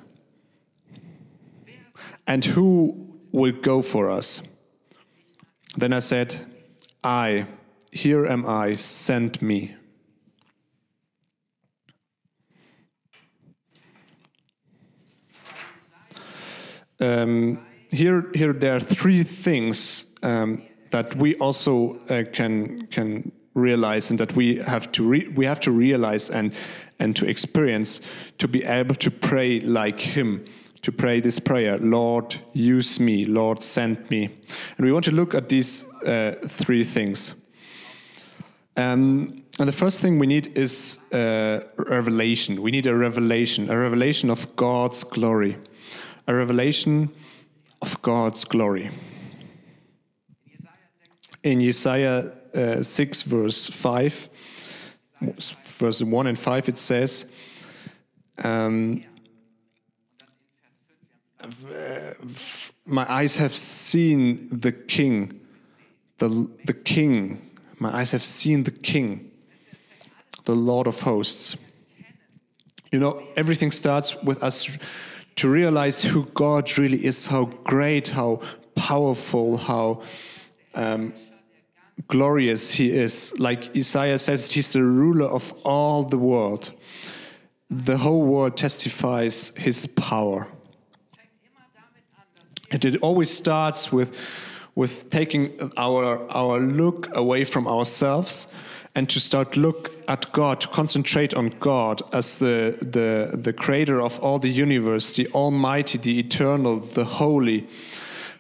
And 2.27 2.45
who 2.45 3.17
will 3.31 3.51
go 3.51 3.81
for 3.81 4.09
us? 4.09 4.41
Then 5.75 5.93
I 5.93 5.99
said, 5.99 6.45
I, 7.03 7.47
here 7.91 8.25
am 8.25 8.45
I, 8.45 8.75
send 8.75 9.41
me. 9.41 9.75
Um, 17.03 17.59
here, 17.91 18.31
here 18.33 18.53
there 18.53 18.75
are 18.75 18.79
three 18.79 19.23
things 19.23 20.07
um, 20.23 20.63
that 20.91 21.15
we 21.15 21.35
also 21.35 21.99
uh, 22.09 22.23
can 22.31 22.87
can 22.87 23.31
realize 23.53 24.09
and 24.09 24.19
that 24.19 24.35
we 24.35 24.57
have 24.57 24.91
to 24.91 25.07
we 25.35 25.45
have 25.45 25.59
to 25.59 25.71
realize 25.71 26.29
and 26.29 26.53
and 26.99 27.15
to 27.15 27.25
experience 27.25 28.01
to 28.37 28.47
be 28.47 28.63
able 28.63 28.95
to 28.95 29.11
pray 29.11 29.59
like 29.59 29.99
Him, 29.99 30.45
to 30.81 30.91
pray 30.91 31.19
this 31.19 31.39
prayer, 31.39 31.77
Lord, 31.79 32.35
use 32.53 32.99
me, 32.99 33.25
Lord, 33.25 33.63
send 33.63 34.09
me, 34.09 34.29
and 34.77 34.85
we 34.85 34.91
want 34.91 35.05
to 35.05 35.11
look 35.11 35.35
at 35.35 35.49
these 35.49 35.85
uh, 36.05 36.35
three 36.47 36.83
things. 36.83 37.35
Um, 38.75 39.43
and 39.59 39.67
the 39.67 39.73
first 39.73 39.99
thing 39.99 40.17
we 40.17 40.25
need 40.25 40.57
is 40.57 40.97
uh, 41.11 41.59
revelation. 41.77 42.59
We 42.61 42.71
need 42.71 42.87
a 42.87 42.95
revelation, 42.95 43.69
a 43.69 43.77
revelation 43.77 44.31
of 44.31 44.55
God's 44.55 45.03
glory 45.03 45.57
a 46.27 46.33
revelation 46.33 47.09
of 47.81 48.01
God's 48.01 48.45
glory. 48.45 48.89
In 51.43 51.59
Isaiah 51.61 52.31
uh, 52.55 52.83
6, 52.83 53.21
verse 53.23 53.67
5, 53.67 54.29
verse 55.21 56.01
1 56.01 56.27
and 56.27 56.39
5, 56.39 56.69
it 56.69 56.77
says, 56.77 57.25
um, 58.43 59.03
My 62.85 63.11
eyes 63.11 63.35
have 63.35 63.53
seen 63.53 64.47
the 64.49 64.71
King, 64.71 65.41
the, 66.19 66.49
the 66.65 66.73
King, 66.73 67.49
my 67.79 67.93
eyes 67.97 68.11
have 68.11 68.23
seen 68.23 68.63
the 68.63 68.71
King, 68.71 69.31
the 70.45 70.55
Lord 70.55 70.87
of 70.87 71.01
hosts. 71.01 71.57
You 72.93 72.99
know, 72.99 73.23
everything 73.35 73.71
starts 73.71 74.15
with 74.23 74.41
us 74.41 74.77
to 75.35 75.49
realize 75.49 76.01
who 76.03 76.25
God 76.33 76.77
really 76.77 77.05
is, 77.05 77.27
how 77.27 77.45
great, 77.63 78.09
how 78.09 78.41
powerful, 78.75 79.57
how 79.57 80.01
um, 80.75 81.13
glorious 82.07 82.71
he 82.71 82.91
is. 82.91 83.33
Like 83.39 83.75
Isaiah 83.75 84.19
says, 84.19 84.51
he's 84.51 84.73
the 84.73 84.83
ruler 84.83 85.27
of 85.27 85.53
all 85.63 86.03
the 86.03 86.17
world. 86.17 86.71
The 87.69 87.97
whole 87.97 88.23
world 88.23 88.57
testifies 88.57 89.51
his 89.57 89.85
power. 89.85 90.47
And 92.71 92.83
it 92.85 92.97
always 93.01 93.29
starts 93.29 93.91
with, 93.91 94.15
with 94.75 95.09
taking 95.09 95.71
our, 95.77 96.29
our 96.31 96.59
look 96.59 97.15
away 97.15 97.43
from 97.43 97.67
ourselves 97.67 98.47
and 98.95 99.09
to 99.09 99.19
start 99.19 99.57
look 99.57 99.91
at 100.07 100.31
God, 100.33 100.61
to 100.61 100.67
concentrate 100.67 101.33
on 101.33 101.49
God 101.59 102.01
as 102.13 102.37
the, 102.37 102.77
the, 102.81 103.35
the 103.35 103.53
creator 103.53 104.01
of 104.01 104.19
all 104.19 104.37
the 104.39 104.49
universe, 104.49 105.13
the 105.13 105.27
almighty, 105.29 105.97
the 105.97 106.19
eternal, 106.19 106.79
the 106.79 107.05
holy. 107.05 107.67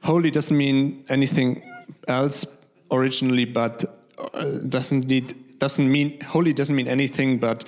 Holy 0.03 0.29
doesn't 0.29 0.55
mean 0.55 1.05
anything 1.09 1.63
else 2.07 2.45
originally, 2.91 3.45
but 3.45 3.83
uh, 4.33 4.43
doesn't 4.69 5.07
need 5.07 5.35
doesn't 5.59 5.89
mean 5.89 6.19
holy 6.21 6.51
doesn't 6.51 6.75
mean 6.75 6.89
anything 6.89 7.39
but 7.39 7.63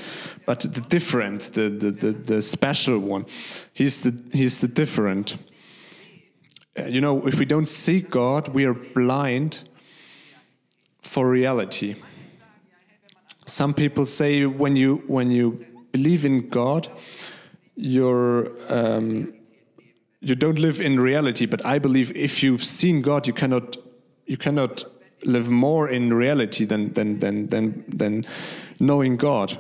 but 0.45 0.59
the 0.59 0.81
different, 0.81 1.53
the 1.53 1.69
the 1.69 1.91
the, 1.91 2.11
the 2.11 2.41
special 2.41 2.99
one. 2.99 3.25
He's 3.73 4.01
the 4.01 4.13
he's 4.33 4.59
the 4.59 4.67
different. 4.67 5.37
Uh, 6.77 6.83
you 6.85 6.99
know, 6.99 7.25
if 7.25 7.39
we 7.39 7.45
don't 7.45 7.69
see 7.69 8.01
God, 8.01 8.49
we 8.49 8.65
are 8.65 8.73
blind 8.73 9.69
for 11.01 11.29
reality. 11.29 11.95
Some 13.45 13.73
people 13.73 14.05
say 14.05 14.45
when 14.45 14.75
you 14.75 15.03
when 15.07 15.31
you 15.31 15.65
believe 15.91 16.25
in 16.25 16.49
God, 16.49 16.87
you're 17.75 18.51
um, 18.69 19.33
you 20.19 20.35
don't 20.35 20.59
live 20.59 20.81
in 20.81 20.99
reality. 20.99 21.45
But 21.45 21.65
I 21.65 21.79
believe 21.79 22.11
if 22.15 22.41
you've 22.41 22.63
seen 22.63 23.01
God, 23.01 23.27
you 23.27 23.33
cannot 23.33 23.77
you 24.25 24.37
cannot 24.37 24.85
live 25.23 25.49
more 25.49 25.89
in 25.89 26.13
reality 26.13 26.65
than 26.65 26.93
than 26.93 27.19
than 27.19 27.47
than 27.47 27.83
than 27.87 28.25
knowing 28.79 29.17
God. 29.17 29.57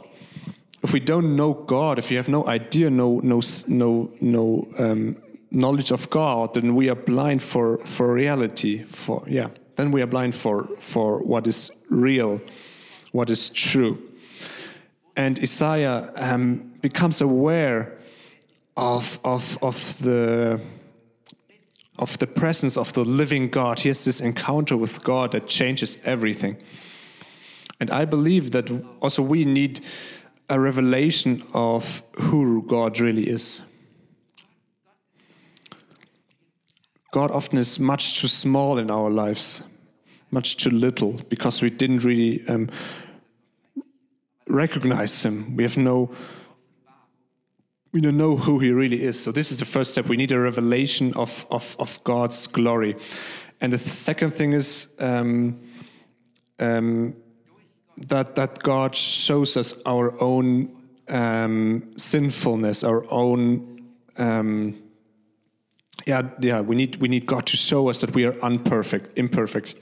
If 0.83 0.93
we 0.93 0.99
don't 0.99 1.35
know 1.35 1.53
God, 1.53 1.97
if 1.97 2.09
we 2.09 2.15
have 2.15 2.29
no 2.29 2.47
idea, 2.47 2.89
no 2.89 3.19
no 3.23 3.41
no 3.67 4.11
no 4.21 4.67
um, 4.79 5.17
knowledge 5.51 5.91
of 5.91 6.09
God, 6.09 6.53
then 6.53 6.75
we 6.75 6.89
are 6.89 6.95
blind 6.95 7.41
for 7.41 7.77
for 7.85 8.13
reality. 8.13 8.83
For 8.83 9.23
yeah, 9.27 9.49
then 9.75 9.91
we 9.91 10.01
are 10.01 10.07
blind 10.07 10.35
for 10.35 10.67
for 10.77 11.23
what 11.23 11.47
is 11.47 11.71
real, 11.89 12.41
what 13.15 13.29
is 13.29 13.49
true. 13.49 13.97
And 15.15 15.39
Isaiah 15.39 16.11
um, 16.17 16.73
becomes 16.81 17.21
aware 17.21 17.97
of 18.75 19.19
of 19.23 19.57
of 19.61 19.97
the 19.99 20.59
of 21.97 22.17
the 22.17 22.27
presence 22.27 22.75
of 22.79 22.91
the 22.91 23.05
living 23.05 23.49
God. 23.49 23.79
He 23.79 23.87
has 23.87 24.03
this 24.03 24.19
encounter 24.19 24.75
with 24.75 25.01
God 25.03 25.31
that 25.31 25.47
changes 25.47 25.97
everything. 26.03 26.57
And 27.79 27.89
I 27.89 28.05
believe 28.05 28.51
that 28.51 28.69
also 28.99 29.21
we 29.21 29.45
need 29.45 29.79
a 30.49 30.59
revelation 30.59 31.41
of 31.53 32.03
who 32.19 32.63
God 32.67 32.99
really 32.99 33.29
is. 33.29 33.61
God 37.11 37.31
often 37.31 37.57
is 37.57 37.79
much 37.79 38.19
too 38.19 38.27
small 38.27 38.77
in 38.77 38.91
our 38.91 39.09
lives, 39.09 39.63
much 40.31 40.57
too 40.57 40.69
little, 40.69 41.13
because 41.29 41.61
we 41.61 41.69
didn't 41.69 42.03
really 42.03 42.45
um, 42.49 42.69
recognize 44.47 45.23
Him. 45.23 45.55
We 45.55 45.63
have 45.63 45.77
no 45.77 46.11
we 47.95 48.01
don't 48.01 48.17
know 48.17 48.35
who 48.35 48.59
he 48.59 48.71
really 48.71 49.01
is. 49.01 49.17
So 49.17 49.31
this 49.31 49.51
is 49.51 49.57
the 49.57 49.63
first 49.63 49.91
step. 49.91 50.09
We 50.09 50.17
need 50.17 50.33
a 50.33 50.39
revelation 50.39 51.13
of 51.13 51.45
of, 51.49 51.77
of 51.79 52.03
God's 52.03 52.45
glory, 52.45 52.97
and 53.61 53.71
the 53.71 53.77
second 53.77 54.31
thing 54.31 54.51
is 54.51 54.89
um, 54.99 55.57
um, 56.59 57.15
that 58.09 58.35
that 58.35 58.61
God 58.63 58.95
shows 58.95 59.55
us 59.55 59.73
our 59.85 60.21
own 60.21 60.75
um, 61.07 61.93
sinfulness, 61.95 62.83
our 62.83 63.09
own. 63.09 63.81
Um, 64.17 64.81
yeah, 66.05 66.23
yeah. 66.41 66.59
We 66.59 66.75
need 66.75 66.97
we 66.97 67.07
need 67.07 67.25
God 67.25 67.45
to 67.45 67.55
show 67.55 67.89
us 67.89 68.01
that 68.01 68.13
we 68.13 68.25
are 68.25 68.35
unperfect, 68.43 69.17
imperfect 69.17 69.75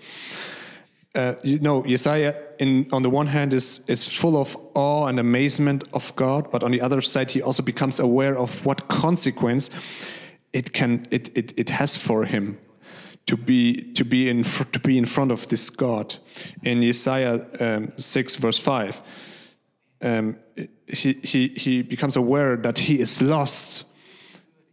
uh, 1.15 1.35
you 1.43 1.59
know, 1.59 1.85
Isaiah, 1.85 2.35
in, 2.59 2.87
on 2.91 3.03
the 3.03 3.09
one 3.09 3.27
hand, 3.27 3.53
is, 3.53 3.81
is 3.87 4.07
full 4.07 4.35
of 4.35 4.57
awe 4.73 5.05
and 5.07 5.19
amazement 5.19 5.83
of 5.93 6.15
God, 6.15 6.49
but 6.51 6.63
on 6.63 6.71
the 6.71 6.81
other 6.81 7.01
side, 7.01 7.31
he 7.31 7.41
also 7.41 7.61
becomes 7.63 7.99
aware 7.99 8.37
of 8.37 8.65
what 8.65 8.87
consequence 8.87 9.69
it 10.53 10.73
can 10.73 11.07
it, 11.11 11.35
it, 11.35 11.53
it 11.57 11.69
has 11.69 11.97
for 11.97 12.25
him 12.25 12.57
to 13.25 13.37
be 13.37 13.91
to 13.93 14.05
be 14.05 14.29
in 14.29 14.43
to 14.43 14.79
be 14.79 14.97
in 14.97 15.05
front 15.05 15.31
of 15.31 15.47
this 15.47 15.69
God. 15.69 16.15
In 16.63 16.83
Isaiah 16.83 17.45
um, 17.59 17.91
six 17.97 18.35
verse 18.35 18.59
five, 18.59 19.01
um, 20.01 20.37
he 20.87 21.13
he 21.23 21.47
he 21.49 21.81
becomes 21.81 22.15
aware 22.15 22.55
that 22.57 22.79
he 22.79 22.99
is 22.99 23.21
lost. 23.21 23.85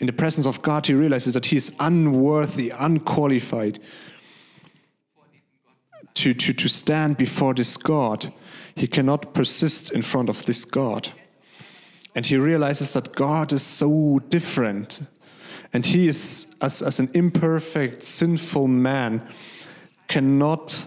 In 0.00 0.06
the 0.06 0.12
presence 0.14 0.46
of 0.46 0.62
God, 0.62 0.86
he 0.86 0.94
realizes 0.94 1.34
that 1.34 1.46
he 1.46 1.56
is 1.56 1.72
unworthy, 1.78 2.70
unqualified 2.70 3.78
to, 6.14 6.34
to, 6.34 6.52
to 6.52 6.68
stand 6.68 7.16
before 7.16 7.54
this 7.54 7.76
God. 7.76 8.32
He 8.74 8.86
cannot 8.86 9.34
persist 9.34 9.92
in 9.92 10.02
front 10.02 10.28
of 10.28 10.44
this 10.46 10.64
God. 10.64 11.10
And 12.14 12.26
he 12.26 12.36
realizes 12.36 12.92
that 12.94 13.14
God 13.14 13.52
is 13.52 13.62
so 13.62 14.20
different. 14.28 15.00
And 15.72 15.86
he 15.86 16.08
is, 16.08 16.46
as, 16.60 16.82
as 16.82 16.98
an 16.98 17.10
imperfect, 17.14 18.02
sinful 18.02 18.66
man, 18.66 19.28
cannot 20.08 20.86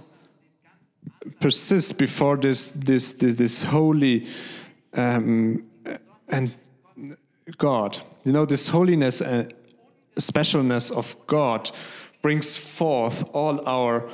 persist 1.40 1.98
before 1.98 2.38
this, 2.38 2.72
this, 2.72 3.14
this, 3.14 3.36
this 3.36 3.64
holy 3.64 4.28
um, 4.94 5.64
and 6.28 6.54
God. 7.58 8.02
You 8.24 8.34
know, 8.34 8.46
this 8.46 8.68
holiness 8.70 9.22
and 9.22 9.54
specialness 10.18 10.92
of 10.92 11.16
God 11.28 11.72
brings 12.22 12.58
forth 12.58 13.24
all 13.34 13.68
our 13.68 14.10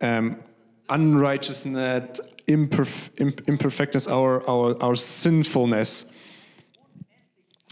um, 0.00 0.42
unrighteousness, 0.88 2.20
imperf 2.46 3.10
imperfectness, 3.48 4.06
our, 4.06 4.48
our, 4.48 4.82
our 4.82 4.94
sinfulness. 4.94 6.06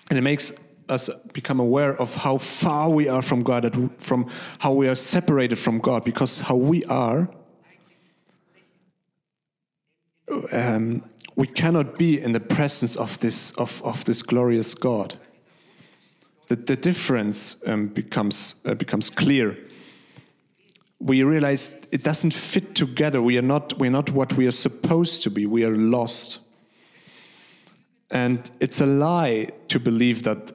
And 0.09 0.19
it 0.19 0.23
makes 0.23 0.53
us 0.89 1.09
become 1.33 1.61
aware 1.61 1.99
of 2.01 2.17
how 2.17 2.39
far 2.39 2.91
we 2.91 3.09
are 3.09 3.23
from 3.23 3.43
God, 3.43 3.91
from 3.99 4.29
how 4.59 4.73
we 4.73 4.89
are 4.89 4.95
separated 4.95 5.57
from 5.59 5.79
God, 5.79 6.05
because 6.05 6.41
how 6.41 6.57
we 6.57 6.85
are, 6.85 7.29
um, 10.53 11.05
we 11.37 11.47
cannot 11.47 11.99
be 11.99 12.21
in 12.21 12.33
the 12.33 12.41
presence 12.41 12.97
of 12.97 13.19
this 13.21 13.53
of, 13.53 13.83
of 13.85 14.05
this 14.05 14.23
glorious 14.23 14.75
God. 14.75 15.19
The, 16.49 16.57
the 16.57 16.77
difference 16.77 17.57
um, 17.67 17.89
becomes 17.89 18.57
uh, 18.65 18.75
becomes 18.75 19.09
clear 19.09 19.57
we 21.03 21.25
realize 21.25 21.75
it 21.91 22.05
doesn't 22.05 22.33
fit 22.33 22.77
together. 22.77 23.21
We 23.21 23.37
are 23.37 23.43
not 23.43 23.79
we're 23.79 23.91
not 23.91 24.11
what 24.11 24.35
we 24.35 24.47
are 24.47 24.53
supposed 24.53 25.23
to 25.25 25.31
be. 25.31 25.47
We 25.47 25.65
are 25.65 25.75
lost. 25.75 26.39
And 28.11 28.51
it's 28.61 28.81
a 28.81 28.87
lie 28.87 29.51
to 29.69 29.81
believe 29.81 30.23
that 30.23 30.53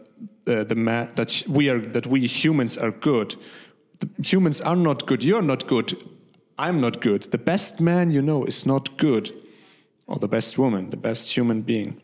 uh, 0.47 0.63
the 0.63 0.75
man 0.75 1.10
that 1.15 1.43
we 1.47 1.69
are 1.69 1.79
that 1.79 2.07
we 2.07 2.25
humans 2.27 2.77
are 2.77 2.91
good. 2.91 3.36
The 3.99 4.10
humans 4.23 4.62
are 4.62 4.75
not 4.75 5.05
good. 5.05 5.23
You're 5.23 5.41
not 5.41 5.67
good. 5.67 5.97
I'm 6.57 6.79
not 6.79 7.01
good. 7.01 7.31
The 7.31 7.38
best 7.38 7.81
man 7.81 8.12
you 8.12 8.21
know 8.21 8.45
is 8.45 8.65
not 8.65 8.97
good, 8.97 9.33
or 10.05 10.17
the 10.17 10.27
best 10.27 10.57
woman, 10.57 10.91
the 10.91 10.97
best 10.97 11.36
human 11.36 11.62
being. 11.62 12.01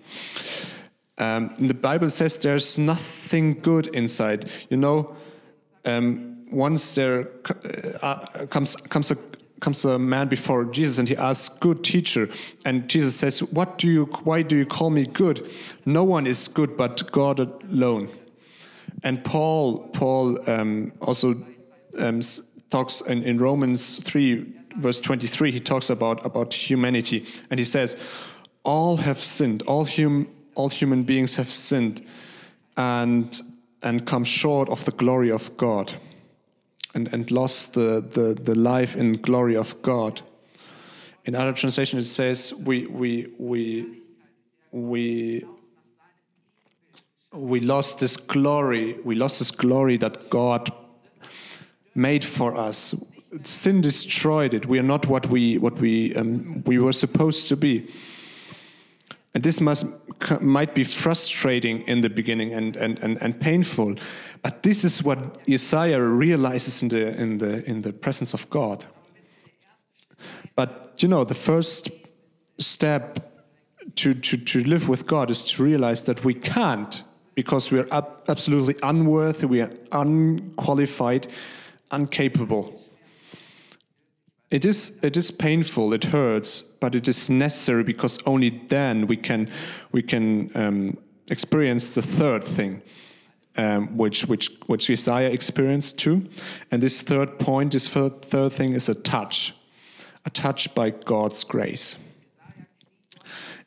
Um, 1.18 1.56
the 1.58 1.74
Bible 1.74 2.10
says 2.10 2.38
there's 2.38 2.78
nothing 2.78 3.62
good 3.62 3.88
inside. 3.88 4.50
You 4.70 4.78
know. 4.78 5.16
Um, 5.86 6.33
once 6.54 6.94
there 6.94 7.28
uh, 7.50 8.06
uh, 8.06 8.46
comes 8.48 8.76
comes 8.76 9.12
a 9.12 9.18
comes 9.60 9.86
a 9.86 9.98
man 9.98 10.28
before 10.28 10.66
Jesus 10.66 11.00
and 11.00 11.08
he 11.08 11.16
asks, 11.16 11.50
"Good 11.50 11.84
teacher," 11.84 12.30
and 12.66 12.88
Jesus 12.90 13.16
says, 13.16 13.42
"What 13.42 13.78
do 13.78 13.88
you? 13.88 14.06
Why 14.24 14.42
do 14.42 14.58
you 14.58 14.66
call 14.66 14.90
me 14.90 15.06
good? 15.06 15.50
No 15.86 16.04
one 16.04 16.28
is 16.28 16.48
good 16.48 16.78
but 16.78 17.12
God 17.12 17.40
alone." 17.40 18.10
And 19.04 19.24
Paul 19.24 19.90
Paul 19.94 20.38
um, 20.50 20.92
also 21.02 21.36
um, 22.00 22.22
talks 22.70 23.02
in, 23.02 23.24
in 23.24 23.38
Romans 23.40 23.96
three 23.96 24.46
verse 24.78 25.00
twenty 25.00 25.28
three. 25.28 25.52
He 25.52 25.60
talks 25.60 25.90
about 25.90 26.26
about 26.26 26.54
humanity 26.54 27.26
and 27.50 27.60
he 27.60 27.66
says, 27.66 27.98
"All 28.64 28.98
have 28.98 29.20
sinned. 29.20 29.64
All 29.64 29.86
hum 29.86 30.28
all 30.56 30.70
human 30.70 31.04
beings 31.04 31.36
have 31.36 31.52
sinned, 31.52 32.06
and." 32.78 33.42
and 33.86 34.06
come 34.06 34.24
short 34.24 34.70
of 34.70 34.86
the 34.86 34.92
glory 34.92 35.30
of 35.30 35.58
God 35.58 35.92
and, 36.94 37.12
and 37.14 37.32
lost 37.32 37.74
the, 37.74 38.04
the, 38.12 38.34
the 38.34 38.56
life 38.56 38.96
and 38.96 39.22
glory 39.22 39.56
of 39.56 39.82
God. 39.82 40.22
In 41.26 41.36
other 41.36 41.54
translation, 41.54 42.00
it 42.00 42.06
says, 42.06 42.54
we, 42.54 42.86
we, 42.88 43.28
we, 43.38 44.02
we, 44.72 45.46
we 47.32 47.60
lost 47.60 48.00
this 48.00 48.18
glory, 48.18 48.98
we 49.04 49.16
lost 49.16 49.40
this 49.40 49.52
glory 49.52 49.98
that 49.98 50.30
God 50.30 50.72
made 51.96 52.26
for 52.26 52.58
us. 52.58 52.94
sin 53.44 53.82
destroyed 53.82 54.54
it. 54.54 54.66
We 54.66 54.80
are 54.80 54.84
not 54.84 55.08
what 55.08 55.28
we 55.28 55.58
what 55.58 55.80
we 55.80 56.16
um, 56.16 56.64
we 56.66 56.78
were 56.78 56.94
supposed 56.94 57.48
to 57.50 57.58
be. 57.58 57.90
And 59.34 59.44
this 59.44 59.60
must 59.60 59.86
might 60.42 60.76
be 60.76 60.84
frustrating 60.84 61.82
in 61.88 62.02
the 62.02 62.10
beginning 62.10 62.54
and, 62.54 62.76
and, 62.76 63.00
and, 63.00 63.22
and 63.22 63.40
painful, 63.40 63.96
but 64.42 64.64
this 64.64 64.84
is 64.84 65.04
what 65.04 65.18
Isaiah 65.50 66.02
realizes 66.02 66.84
in 66.84 66.90
the 66.90 67.20
in 67.20 67.38
the 67.40 67.66
in 67.66 67.82
the 67.82 67.94
presence 67.94 68.34
of 68.34 68.50
God. 68.50 68.86
But 70.56 70.94
you 70.98 71.08
know, 71.08 71.24
the 71.24 71.34
first 71.34 71.90
step 72.60 73.34
to, 73.96 74.14
to, 74.14 74.38
to 74.38 74.64
live 74.64 74.90
with 74.90 75.06
God 75.06 75.30
is 75.30 75.44
to 75.46 75.64
realize 75.64 76.04
that 76.04 76.24
we 76.24 76.34
can't 76.34 77.04
because 77.36 77.72
we 77.72 77.80
are 77.80 77.88
absolutely 78.28 78.76
unworthy, 78.84 79.46
we 79.46 79.62
are 79.62 79.72
unqualified, 79.92 81.28
incapable. 81.92 82.80
It 84.54 84.66
is, 84.66 85.00
it 85.02 85.18
is 85.18 85.32
painful, 85.32 85.94
it 85.94 86.04
hurts, 86.04 86.62
but 86.62 86.94
it 86.94 87.08
is 87.08 87.28
necessary 87.28 87.84
because 87.84 88.20
only 88.28 88.62
then 88.70 89.08
we 89.08 89.18
can, 89.18 89.50
we 89.92 90.04
can 90.04 90.52
um, 90.54 90.98
experience 91.28 91.96
the 91.96 92.04
third 92.04 92.44
thing, 92.44 92.84
um, 93.58 93.98
which, 93.98 94.28
which, 94.28 94.52
which 94.68 94.92
Isaiah 94.92 95.32
experienced 95.32 95.98
too. 95.98 96.30
And 96.70 96.84
this 96.84 97.02
third 97.02 97.40
point, 97.40 97.74
this 97.74 97.88
third, 97.88 98.22
third 98.22 98.54
thing 98.54 98.74
is 98.74 98.88
a 98.90 98.94
touch, 98.94 99.56
a 100.24 100.30
touch 100.30 100.76
by 100.76 100.92
God's 100.92 101.44
grace. 101.44 101.98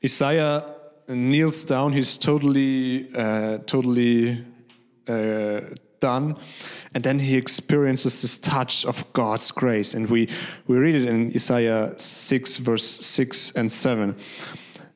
Isaiah 0.04 0.72
kneels 1.08 1.64
down, 1.64 1.94
he's 1.94 2.16
totally, 2.16 3.12
uh, 3.12 3.58
totally 3.66 4.44
uh, 5.08 5.62
done. 6.00 6.36
And 6.94 7.04
then 7.04 7.18
he 7.18 7.36
experiences 7.36 8.22
this 8.22 8.38
touch 8.38 8.84
of 8.84 9.10
God's 9.12 9.50
grace. 9.50 9.94
And 9.94 10.08
we, 10.08 10.28
we 10.66 10.76
read 10.76 10.94
it 10.94 11.04
in 11.04 11.32
Isaiah 11.34 11.94
6, 11.98 12.58
verse 12.58 12.88
6 12.88 13.52
and 13.52 13.72
7. 13.72 14.16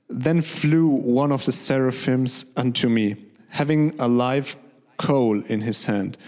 Then 0.09 0.43
flew 0.43 0.89
one 0.89 1.33
of 1.33 1.45
the 1.45 1.53
seraphims 1.53 2.47
unto 2.57 2.89
me, 2.89 3.17
having 3.49 3.99
a 4.01 4.09
live 4.09 4.57
coal 4.97 5.43
in 5.45 5.63
his 5.63 5.85
hand, 5.85 6.19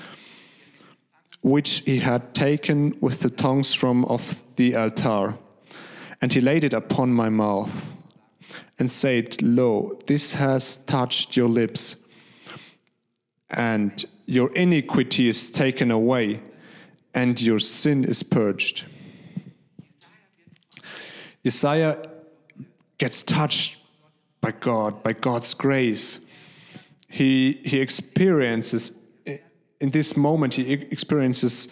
which 1.40 1.82
he 1.85 1.98
had 1.98 2.35
taken 2.35 2.96
with 3.00 3.20
the 3.20 3.30
tongs 3.30 3.74
from 3.74 4.04
off 4.04 4.42
the 4.56 4.76
altar. 4.76 5.35
And 6.20 6.32
he 6.32 6.40
laid 6.40 6.64
it 6.64 6.72
upon 6.72 7.12
my 7.12 7.28
mouth, 7.28 7.92
and 8.78 8.90
said, 8.90 9.40
Lo, 9.42 9.98
this 10.06 10.35
has 10.35 10.76
touched 10.76 11.37
your 11.37 11.48
lips 11.48 11.96
and 13.52 14.04
your 14.26 14.52
iniquity 14.54 15.28
is 15.28 15.50
taken 15.50 15.90
away, 15.90 16.40
and 17.14 17.40
your 17.40 17.58
sin 17.58 18.04
is 18.04 18.22
purged. 18.22 18.85
Isaiah 21.46 21.98
gets 22.98 23.22
touched 23.22 23.76
by 24.40 24.52
God, 24.52 25.02
by 25.02 25.12
God's 25.12 25.54
grace. 25.54 26.18
He, 27.08 27.61
he 27.64 27.80
experiences, 27.80 28.92
in 29.80 29.90
this 29.90 30.16
moment, 30.16 30.54
he 30.54 30.72
experiences 30.72 31.68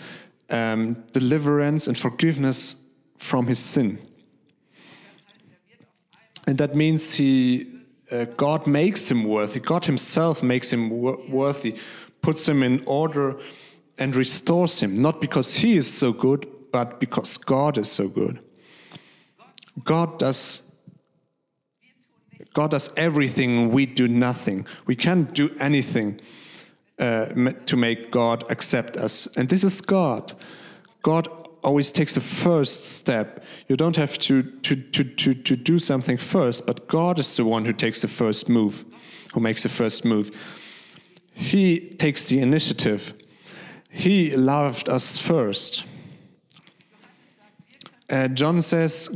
um, 0.50 1.04
deliverance 1.12 1.86
and 1.86 1.96
forgiveness 1.96 2.76
from 3.16 3.46
his 3.46 3.58
sin. 3.58 3.98
And 6.46 6.58
that 6.58 6.74
means 6.74 7.14
he 7.14 7.80
uh, 8.10 8.24
God 8.36 8.66
makes 8.66 9.10
him 9.10 9.24
worthy. 9.24 9.60
God 9.60 9.84
Himself 9.84 10.42
makes 10.42 10.72
him 10.72 10.90
wor 10.90 11.18
worthy, 11.28 11.76
puts 12.22 12.48
him 12.48 12.62
in 12.62 12.82
order, 12.86 13.38
and 13.98 14.16
restores 14.16 14.80
him. 14.80 15.00
Not 15.00 15.20
because 15.20 15.54
He 15.56 15.76
is 15.76 15.92
so 15.92 16.12
good, 16.12 16.46
but 16.72 16.98
because 16.98 17.36
God 17.36 17.78
is 17.78 17.90
so 17.90 18.08
good. 18.08 18.40
God 19.84 20.18
does. 20.18 20.62
God 22.52 22.72
does 22.72 22.90
everything. 22.96 23.70
We 23.70 23.86
do 23.86 24.08
nothing. 24.08 24.66
We 24.86 24.96
can't 24.96 25.32
do 25.32 25.54
anything 25.60 26.20
uh, 26.98 27.26
to 27.66 27.76
make 27.76 28.10
God 28.10 28.44
accept 28.50 28.96
us. 28.96 29.28
And 29.36 29.48
this 29.48 29.62
is 29.62 29.80
God. 29.80 30.32
God 31.02 31.28
always 31.62 31.92
takes 31.92 32.14
the 32.14 32.20
first 32.20 32.86
step. 32.86 33.44
You 33.68 33.76
don't 33.76 33.96
have 33.96 34.18
to, 34.20 34.42
to, 34.42 34.74
to, 34.76 35.04
to, 35.04 35.34
to 35.34 35.56
do 35.56 35.78
something 35.78 36.16
first, 36.16 36.66
but 36.66 36.88
God 36.88 37.18
is 37.18 37.36
the 37.36 37.44
one 37.44 37.66
who 37.66 37.72
takes 37.72 38.02
the 38.02 38.08
first 38.08 38.48
move, 38.48 38.84
who 39.32 39.40
makes 39.40 39.62
the 39.62 39.68
first 39.68 40.04
move. 40.04 40.30
He 41.40 41.80
takes 41.80 42.26
the 42.26 42.38
initiative. 42.38 43.14
He 43.88 44.36
loved 44.36 44.90
us 44.90 45.16
first. 45.16 45.84
Uh, 48.10 48.28
John 48.28 48.60
says, 48.60 49.08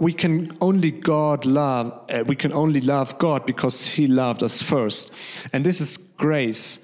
we 0.00 0.14
can 0.14 0.56
only 0.62 0.90
God 0.90 1.44
love, 1.44 1.92
uh, 2.10 2.24
we 2.26 2.34
can 2.34 2.54
only 2.54 2.80
love 2.80 3.18
God 3.18 3.44
because 3.44 3.86
He 3.88 4.06
loved 4.06 4.42
us 4.42 4.62
first. 4.62 5.12
And 5.52 5.64
this 5.64 5.82
is 5.82 5.98
grace. 5.98 6.78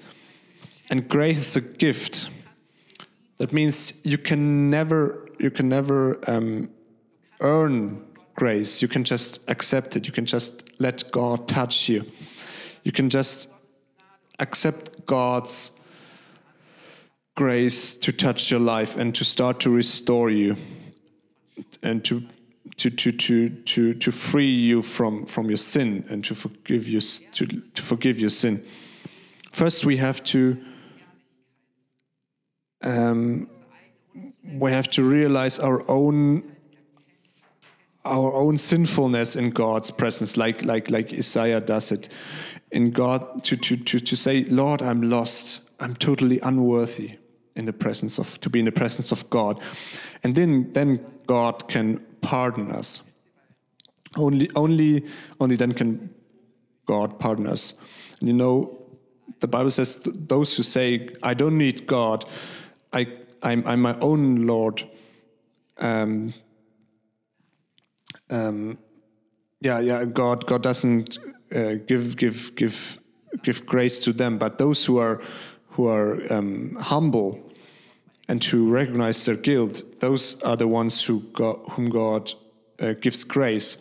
And 0.91 1.09
grace 1.09 1.39
is 1.39 1.55
a 1.55 1.61
gift. 1.61 2.29
That 3.39 3.51
means 3.51 3.93
you 4.03 4.19
can 4.19 4.69
never 4.69 5.27
you 5.39 5.51
can 5.51 5.69
never 5.69 6.19
um, 6.29 6.69
earn 7.41 8.05
grace. 8.35 8.81
You 8.81 8.87
can 8.87 9.03
just 9.03 9.39
accept 9.47 9.95
it. 9.95 10.05
You 10.05 10.13
can 10.13 10.25
just 10.25 10.63
let 10.79 11.11
God 11.11 11.47
touch 11.47 11.89
you. 11.89 12.05
You 12.83 12.91
can 12.91 13.09
just 13.09 13.49
accept 14.39 15.05
God's 15.05 15.71
grace 17.35 17.93
to 17.95 18.11
touch 18.11 18.49
your 18.51 18.59
life 18.59 18.97
and 18.97 19.13
to 19.15 19.23
start 19.23 19.59
to 19.59 19.69
restore 19.69 20.29
you 20.29 20.55
and 21.83 22.03
to 22.05 22.23
to 22.77 22.89
to 22.89 23.11
to 23.11 23.49
to 23.49 23.93
to 23.93 24.11
free 24.11 24.51
you 24.51 24.81
from 24.81 25.25
from 25.25 25.47
your 25.47 25.57
sin 25.57 26.05
and 26.09 26.23
to 26.23 26.35
forgive 26.35 26.87
you 26.87 27.01
to 27.01 27.45
to 27.45 27.81
forgive 27.81 28.19
your 28.19 28.29
sin. 28.29 28.63
First, 29.51 29.85
we 29.85 29.97
have 29.97 30.23
to 30.25 30.57
um, 32.83 33.49
we 34.43 34.71
have 34.71 34.89
to 34.91 35.03
realize 35.03 35.59
our 35.59 35.89
own 35.89 36.43
our 38.05 38.33
own 38.33 38.57
sinfulness 38.57 39.35
in 39.35 39.49
God's 39.49 39.91
presence, 39.91 40.37
like 40.37 40.63
like 40.63 40.89
like 40.91 41.11
Isaiah 41.11 41.59
does 41.59 41.91
it. 41.91 42.09
In 42.71 42.91
God 42.91 43.43
to 43.45 43.57
to 43.57 43.77
to 43.77 43.99
to 43.99 44.15
say, 44.15 44.43
Lord, 44.45 44.81
I'm 44.81 45.09
lost. 45.09 45.61
I'm 45.79 45.95
totally 45.95 46.39
unworthy 46.41 47.17
in 47.55 47.65
the 47.65 47.73
presence 47.73 48.19
of 48.19 48.39
to 48.41 48.49
be 48.49 48.59
in 48.59 48.65
the 48.65 48.71
presence 48.71 49.11
of 49.11 49.29
God. 49.29 49.59
And 50.23 50.35
then 50.35 50.73
then 50.73 50.99
God 51.27 51.67
can 51.67 51.99
pardon 52.21 52.71
us. 52.71 53.03
Only 54.17 54.49
only 54.55 55.05
only 55.39 55.55
then 55.55 55.73
can 55.73 56.09
God 56.85 57.19
pardon 57.19 57.47
us. 57.47 57.73
And 58.19 58.27
you 58.27 58.33
know, 58.33 58.77
the 59.39 59.47
Bible 59.47 59.69
says 59.69 59.99
those 60.03 60.55
who 60.55 60.63
say, 60.63 61.09
I 61.21 61.33
don't 61.33 61.57
need 61.57 61.85
God, 61.85 62.25
I, 62.91 63.07
I'm, 63.43 63.65
I'm 63.67 63.81
my 63.81 63.97
own 63.99 64.47
Lord. 64.47 64.83
Um, 65.77 66.33
um, 68.29 68.77
yeah, 69.61 69.79
yeah. 69.79 70.05
God, 70.05 70.45
God 70.47 70.63
doesn't 70.63 71.19
uh, 71.55 71.75
give, 71.85 72.17
give, 72.17 72.55
give, 72.55 73.01
give 73.43 73.65
grace 73.65 73.99
to 74.03 74.13
them, 74.13 74.37
but 74.37 74.57
those 74.57 74.85
who 74.85 74.97
are, 74.97 75.21
who 75.69 75.87
are 75.87 76.21
um, 76.31 76.75
humble 76.79 77.51
and 78.27 78.43
who 78.43 78.69
recognize 78.69 79.25
their 79.25 79.35
guilt, 79.35 79.83
those 79.99 80.41
are 80.41 80.57
the 80.57 80.67
ones 80.67 81.03
who 81.03 81.19
whom 81.71 81.89
God 81.89 82.33
uh, 82.79 82.93
gives 82.99 83.23
grace. 83.23 83.77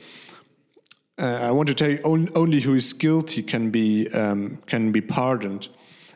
Uh, 1.18 1.26
I 1.26 1.50
want 1.50 1.68
to 1.68 1.74
tell 1.74 1.90
you, 1.90 2.00
only, 2.04 2.32
only 2.34 2.60
who 2.60 2.74
is 2.74 2.92
guilty 2.92 3.42
can 3.42 3.70
be 3.70 4.08
um, 4.12 4.58
can 4.66 4.92
be 4.92 5.00
pardoned 5.00 5.68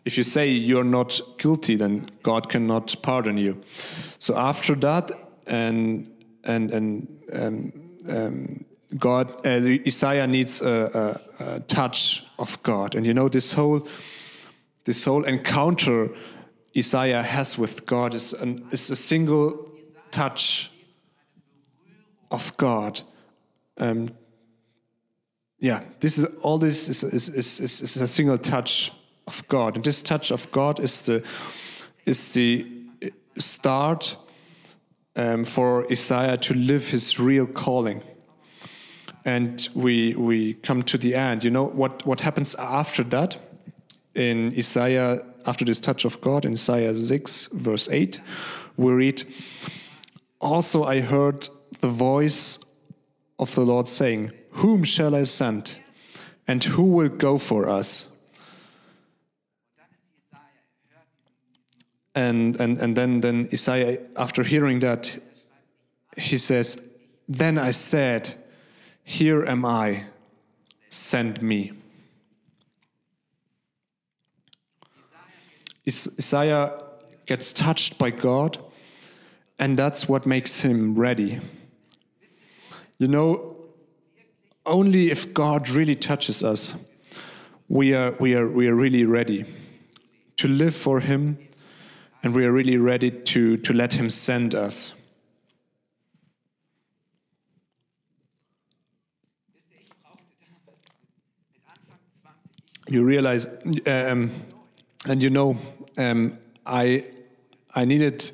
if 0.04 0.16
you 0.16 0.24
say 0.24 0.48
you're 0.50 0.84
not 0.84 1.20
guilty, 1.38 1.76
then 1.76 2.10
God 2.22 2.48
cannot 2.48 2.94
pardon 3.02 3.36
you. 3.36 3.60
So 4.18 4.36
after 4.36 4.74
that, 4.76 5.10
and 5.46 6.10
and 6.44 6.70
and 6.70 7.08
um, 7.32 7.72
um, 8.08 8.64
God, 8.98 9.46
uh, 9.46 9.79
Isaiah 9.87 10.26
needs 10.26 10.62
a, 10.62 11.20
a, 11.38 11.44
a, 11.44 11.61
touch 11.61 12.24
of 12.38 12.61
God, 12.62 12.94
and 12.94 13.07
you 13.07 13.14
know 13.14 13.29
this 13.29 13.53
whole 13.53 13.87
this 14.85 15.05
whole 15.05 15.24
encounter 15.24 16.11
Isaiah 16.76 17.22
has 17.22 17.59
with 17.59 17.87
God 17.87 18.14
is 18.14 18.33
an, 18.33 18.66
is 18.70 18.90
a 18.90 18.96
single 18.96 19.68
touch 20.11 20.70
of 22.31 22.57
God. 22.57 23.00
Um, 23.76 24.11
yeah, 25.59 25.83
this 26.00 26.18
is 26.18 26.24
all. 26.42 26.59
This 26.59 26.88
is 26.88 27.03
is, 27.03 27.29
is, 27.29 27.61
is, 27.61 27.81
is 27.83 27.96
a 27.96 28.09
single 28.09 28.38
touch 28.38 28.92
of 29.26 29.46
God. 29.48 29.76
And 29.76 29.85
this 29.85 30.03
touch 30.03 30.31
of 30.31 30.50
God 30.50 30.81
is 30.81 31.03
the 31.03 31.22
is 32.07 32.33
the 32.33 32.66
start 33.38 34.16
um, 35.16 35.44
for 35.44 35.87
Isaiah 35.90 36.37
to 36.38 36.55
live 36.55 36.88
his 36.88 37.18
real 37.18 37.46
calling. 37.46 38.03
And 39.24 39.68
we 39.74 40.14
we 40.14 40.54
come 40.54 40.83
to 40.85 40.98
the 40.98 41.14
end. 41.14 41.44
You 41.44 41.50
know 41.50 41.64
what 41.64 42.06
what 42.06 42.20
happens 42.20 42.54
after 42.54 43.04
that 43.04 43.37
in 44.14 44.52
Isaiah 44.56 45.22
after 45.46 45.64
this 45.64 45.80
touch 45.80 46.04
of 46.04 46.20
God 46.20 46.44
in 46.44 46.52
Isaiah 46.52 46.94
6 46.94 47.48
verse 47.52 47.88
8 47.88 48.20
we 48.76 48.92
read 48.92 49.24
also 50.40 50.85
I 50.85 51.00
heard 51.00 51.48
the 51.80 51.88
voice 51.88 52.59
of 53.38 53.54
the 53.54 53.62
Lord 53.62 53.88
saying, 53.88 54.33
Whom 54.50 54.85
shall 54.85 55.14
I 55.14 55.24
send? 55.24 55.76
And 56.46 56.62
who 56.62 56.83
will 56.83 57.09
go 57.09 57.38
for 57.38 57.68
us? 57.68 58.06
And, 62.14 62.61
and, 62.61 62.76
and 62.78 62.96
then, 62.96 63.20
then 63.20 63.48
Isaiah, 63.52 63.98
after 64.16 64.42
hearing 64.42 64.80
that, 64.80 65.18
he 66.16 66.38
says, 66.38 66.80
Then 67.28 67.56
I 67.56 67.70
said, 67.70 68.35
Here 69.11 69.44
am 69.44 69.64
I, 69.64 70.05
send 70.88 71.42
me. 71.42 71.73
Isaiah 75.85 76.81
gets 77.27 77.53
touched 77.53 77.99
by 77.99 78.11
God, 78.11 78.59
and 79.59 79.77
that's 79.77 80.09
what 80.09 80.27
makes 80.27 80.61
him 80.61 80.94
ready. 80.94 81.40
You 82.99 83.09
know, 83.09 83.57
only 84.64 85.11
if 85.11 85.35
God 85.35 85.68
really 85.68 85.96
touches 85.96 86.44
us, 86.44 86.75
we 87.68 87.92
are, 87.92 88.12
we 88.20 88.37
are, 88.37 88.46
we 88.46 88.68
are 88.68 88.77
really 88.77 89.05
ready 89.05 89.44
to 90.37 90.46
live 90.46 90.77
for 90.77 91.01
Him, 91.01 91.37
and 92.23 92.33
we 92.33 92.44
are 92.44 92.53
really 92.53 92.77
ready 92.77 93.11
to, 93.11 93.57
to 93.57 93.73
let 93.73 93.94
Him 93.94 94.09
send 94.09 94.55
us. 94.55 94.92
You 102.90 103.05
realize, 103.05 103.46
um, 103.87 104.33
and 105.07 105.22
you 105.22 105.31
know, 105.31 105.57
um, 105.96 106.37
I 106.66 107.05
I 107.72 107.85
needed 107.85 108.33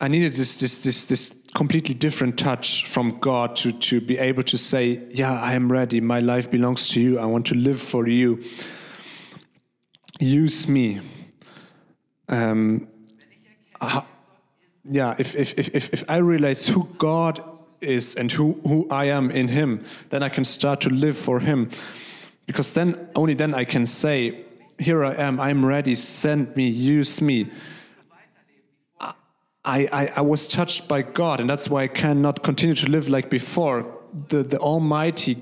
I 0.00 0.06
needed 0.06 0.36
this 0.36 0.56
this 0.56 0.82
this 0.82 1.04
this 1.04 1.34
completely 1.52 1.94
different 1.94 2.38
touch 2.38 2.86
from 2.86 3.18
God 3.18 3.56
to 3.56 3.72
to 3.72 4.00
be 4.00 4.18
able 4.18 4.44
to 4.44 4.56
say, 4.56 5.02
yeah, 5.10 5.32
I 5.32 5.54
am 5.54 5.70
ready. 5.70 6.00
My 6.00 6.20
life 6.20 6.48
belongs 6.48 6.90
to 6.90 7.00
you. 7.00 7.18
I 7.18 7.24
want 7.24 7.46
to 7.46 7.56
live 7.56 7.82
for 7.82 8.06
you. 8.06 8.38
Use 10.20 10.68
me. 10.68 11.00
Um, 12.28 12.86
uh, 13.80 14.02
yeah, 14.84 15.16
if, 15.18 15.34
if, 15.34 15.58
if, 15.58 15.92
if 15.92 16.04
I 16.08 16.18
realize 16.18 16.66
who 16.66 16.88
God 16.98 17.42
is 17.80 18.14
and 18.14 18.30
who, 18.30 18.60
who 18.66 18.86
I 18.90 19.06
am 19.06 19.30
in 19.30 19.48
Him, 19.48 19.84
then 20.10 20.22
I 20.22 20.28
can 20.28 20.44
start 20.44 20.80
to 20.82 20.90
live 20.90 21.16
for 21.16 21.40
Him. 21.40 21.70
Because 22.50 22.72
then, 22.72 23.08
only 23.14 23.34
then 23.34 23.54
I 23.54 23.62
can 23.62 23.86
say, 23.86 24.44
Here 24.76 25.04
I 25.04 25.14
am, 25.14 25.38
I'm 25.38 25.64
ready, 25.64 25.94
send 25.94 26.56
me, 26.56 26.66
use 26.66 27.20
me. 27.20 27.48
I, 29.00 29.14
I, 29.64 30.12
I, 30.16 30.20
was 30.20 30.48
touched 30.48 30.88
by 30.88 31.02
God, 31.02 31.38
and 31.38 31.48
that's 31.48 31.70
why 31.70 31.84
I 31.84 31.86
cannot 31.86 32.42
continue 32.42 32.74
to 32.74 32.90
live 32.90 33.08
like 33.08 33.30
before. 33.30 33.86
The, 34.30 34.42
the 34.42 34.58
Almighty, 34.58 35.38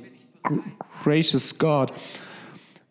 gracious 1.03 1.51
God 1.51 1.92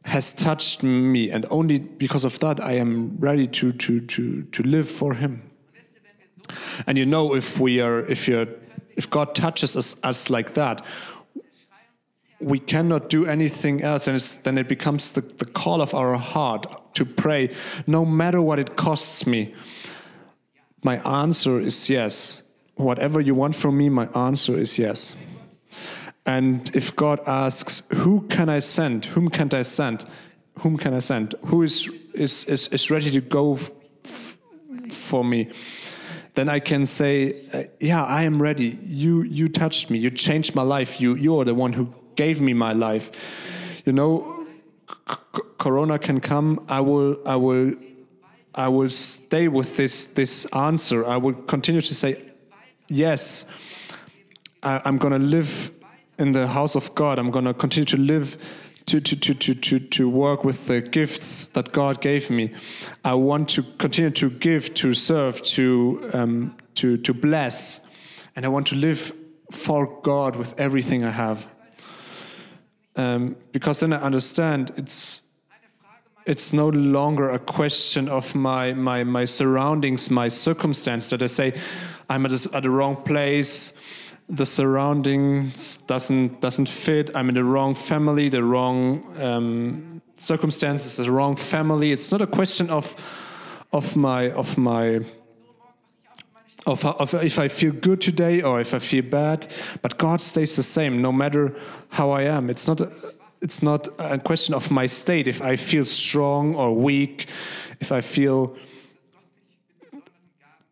has 0.05 0.33
touched 0.33 0.81
me, 0.81 1.29
and 1.29 1.45
only 1.51 1.77
because 1.77 2.23
of 2.23 2.39
that 2.39 2.59
I 2.59 2.71
am 2.71 3.17
ready 3.19 3.45
to, 3.45 3.71
to, 3.71 3.99
to, 4.01 4.41
to 4.41 4.63
live 4.63 4.89
for 4.89 5.13
Him. 5.13 5.43
And 6.87 6.97
you 6.97 7.05
know, 7.05 7.35
if 7.35 7.59
we 7.59 7.81
are, 7.81 7.99
if 7.99 8.27
you're, 8.27 8.47
if 8.95 9.11
God 9.11 9.35
touches 9.35 9.77
us, 9.77 9.95
us 10.01 10.31
like 10.31 10.55
that, 10.55 10.83
we 12.39 12.59
cannot 12.59 13.09
do 13.09 13.25
anything 13.25 13.81
else, 13.81 14.07
and 14.07 14.19
then 14.43 14.57
it 14.57 14.67
becomes 14.67 15.11
the, 15.11 15.21
the 15.21 15.45
call 15.45 15.81
of 15.81 15.93
our 15.93 16.17
heart 16.17 16.93
to 16.95 17.05
pray, 17.05 17.49
no 17.85 18.05
matter 18.05 18.41
what 18.41 18.59
it 18.59 18.75
costs 18.75 19.25
me 19.25 19.53
my 20.83 20.97
answer 20.99 21.59
is 21.59 21.89
yes. 21.89 22.43
Whatever 22.75 23.19
you 23.19 23.35
want 23.35 23.55
from 23.55 23.77
me, 23.77 23.89
my 23.89 24.07
answer 24.15 24.57
is 24.57 24.77
yes. 24.77 25.15
And 26.25 26.69
if 26.73 26.95
God 26.95 27.19
asks, 27.25 27.83
Who 27.93 28.21
can 28.29 28.49
I 28.49 28.59
send? 28.59 29.05
Whom 29.05 29.29
can 29.29 29.53
I 29.53 29.63
send? 29.63 30.05
Whom 30.59 30.77
can 30.77 30.93
I 30.93 30.99
send? 30.99 31.35
Who 31.47 31.63
is, 31.63 31.89
is, 32.13 32.45
is, 32.45 32.67
is 32.69 32.91
ready 32.91 33.11
to 33.11 33.21
go 33.21 33.59
for 34.89 35.23
me? 35.23 35.49
Then 36.35 36.49
I 36.49 36.59
can 36.59 36.85
say, 36.85 37.41
uh, 37.51 37.63
Yeah, 37.79 38.03
I 38.03 38.23
am 38.23 38.41
ready. 38.41 38.79
You, 38.83 39.23
you 39.23 39.49
touched 39.49 39.89
me. 39.89 39.97
You 39.97 40.09
changed 40.09 40.53
my 40.55 40.63
life. 40.63 41.01
You, 41.01 41.15
you 41.15 41.39
are 41.39 41.45
the 41.45 41.55
one 41.55 41.73
who 41.73 41.93
gave 42.17 42.41
me 42.41 42.53
my 42.53 42.73
life. 42.73 43.11
You 43.85 43.93
know, 43.93 44.45
Corona 45.57 45.97
can 45.97 46.19
come. 46.19 46.65
I 46.67 46.81
will, 46.81 47.17
I 47.25 47.37
will 47.37 47.73
I 48.55 48.67
will 48.67 48.89
stay 48.89 49.47
with 49.47 49.77
this 49.77 50.07
this 50.07 50.45
answer. 50.45 51.05
I 51.05 51.17
will 51.17 51.33
continue 51.33 51.81
to 51.81 51.93
say, 51.93 52.23
yes, 52.87 53.45
I, 54.63 54.91
going 54.97 55.13
to 55.13 55.19
live 55.19 55.71
in 56.17 56.31
the 56.31 56.47
house 56.47 56.75
of 56.75 56.93
God. 56.95 57.19
I'm 57.19 57.29
going 57.29 57.45
to 57.45 57.53
continue 57.53 57.85
to 57.85 57.97
live 57.97 58.37
to, 58.87 59.01
to, 59.01 59.15
to, 59.17 59.33
to, 59.33 59.53
to, 59.53 59.79
to 59.79 60.09
work 60.09 60.43
with 60.45 60.67
the 60.67 60.81
gifts 60.81 61.47
that 61.47 61.71
God 61.73 62.01
gave 62.01 62.29
me. 62.29 62.53
I 63.03 63.13
want 63.13 63.49
to 63.49 63.63
continue 63.77 64.11
to 64.11 64.29
give, 64.29 64.73
to 64.75 64.93
serve, 64.93 65.41
to, 65.41 66.09
um, 66.13 66.55
to, 66.75 66.97
to 66.97 67.13
bless, 67.13 67.81
and 68.35 68.45
I 68.45 68.47
want 68.47 68.67
to 68.67 68.75
live 68.75 69.11
for 69.51 69.99
God 70.01 70.35
with 70.37 70.57
everything 70.57 71.03
I 71.03 71.11
have. 71.11 71.45
Um, 72.97 73.35
because 73.51 73.79
then 73.79 73.93
I 73.93 74.01
understand 74.01 74.73
it's 74.75 75.21
it's 76.25 76.51
no 76.51 76.67
longer 76.69 77.29
a 77.29 77.39
question 77.39 78.09
of 78.09 78.35
my 78.35 78.73
my 78.73 79.03
my 79.03 79.25
surroundings, 79.25 80.09
my 80.09 80.27
circumstance 80.27 81.09
that 81.09 81.21
I 81.21 81.27
say 81.27 81.53
I'm 82.09 82.25
at, 82.25 82.31
a, 82.31 82.55
at 82.55 82.63
the 82.63 82.69
wrong 82.69 82.95
place, 82.95 83.73
the 84.27 84.45
surroundings 84.45 85.77
doesn't 85.87 86.41
doesn't 86.41 86.69
fit. 86.69 87.11
I'm 87.15 87.29
in 87.29 87.35
the 87.35 87.43
wrong 87.43 87.75
family, 87.75 88.29
the 88.29 88.43
wrong 88.43 89.03
um, 89.21 90.01
circumstances, 90.17 90.97
the 90.97 91.11
wrong 91.11 91.35
family. 91.35 91.91
It's 91.91 92.11
not 92.11 92.21
a 92.21 92.27
question 92.27 92.69
of 92.69 92.95
of 93.71 93.95
my 93.95 94.31
of 94.31 94.57
my 94.57 95.01
of, 96.67 96.85
of, 96.85 97.13
if 97.15 97.39
I 97.39 97.47
feel 97.47 97.71
good 97.71 98.01
today 98.01 98.41
or 98.41 98.59
if 98.59 98.73
I 98.73 98.79
feel 98.79 99.03
bad, 99.03 99.47
but 99.81 99.97
God 99.97 100.21
stays 100.21 100.55
the 100.55 100.63
same 100.63 101.01
no 101.01 101.11
matter 101.11 101.55
how 101.89 102.11
I 102.11 102.23
am. 102.23 102.49
It's 102.49 102.67
not. 102.67 102.81
A, 102.81 102.91
it's 103.41 103.61
not 103.61 103.87
a 103.99 104.17
question 104.17 104.55
of 104.55 104.71
my 104.71 104.87
state 104.87 105.27
if 105.27 105.41
i 105.41 105.55
feel 105.55 105.85
strong 105.85 106.55
or 106.55 106.73
weak 106.73 107.27
if 107.79 107.91
i 107.91 108.01
feel 108.01 108.55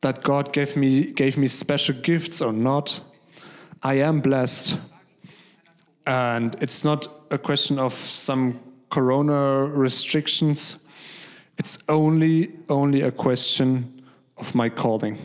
that 0.02 0.24
god 0.24 0.52
gave 0.52 0.76
me 0.76 1.12
gave 1.14 1.38
me 1.38 1.48
special 1.48 1.96
gifts 2.02 2.42
or 2.42 2.52
not 2.52 3.00
i 3.84 3.94
am 3.94 4.20
blessed 4.20 4.78
and 6.08 6.56
it's 6.60 6.84
not 6.84 7.08
a 7.30 7.38
question 7.38 7.78
of 7.78 7.94
some 7.94 8.60
corona 8.90 9.66
restrictions 9.66 10.78
it's 11.58 11.78
only 11.88 12.52
only 12.70 13.02
a 13.02 13.12
question 13.12 14.04
of 14.38 14.56
my 14.56 14.70
calling 14.70 15.18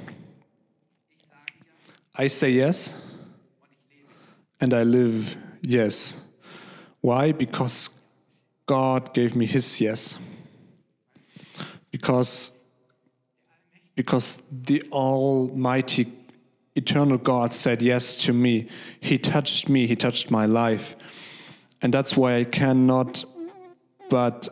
i 2.22 2.26
say 2.28 2.50
yes 2.50 2.76
and 4.60 4.74
i 4.80 4.82
live 4.82 5.36
yes 5.76 6.16
why? 7.00 7.32
Because 7.32 7.90
God 8.66 9.14
gave 9.14 9.34
me 9.34 9.46
his 9.46 9.80
yes. 9.80 10.18
Because, 11.90 12.52
because 13.94 14.40
the 14.50 14.82
Almighty, 14.92 16.12
eternal 16.74 17.18
God 17.18 17.54
said 17.54 17.82
yes 17.82 18.16
to 18.16 18.32
me. 18.32 18.68
He 19.00 19.18
touched 19.18 19.68
me, 19.68 19.86
He 19.86 19.96
touched 19.96 20.30
my 20.30 20.46
life. 20.46 20.94
And 21.82 21.92
that's 21.92 22.16
why 22.16 22.36
I 22.36 22.44
cannot, 22.44 23.24
but 24.10 24.48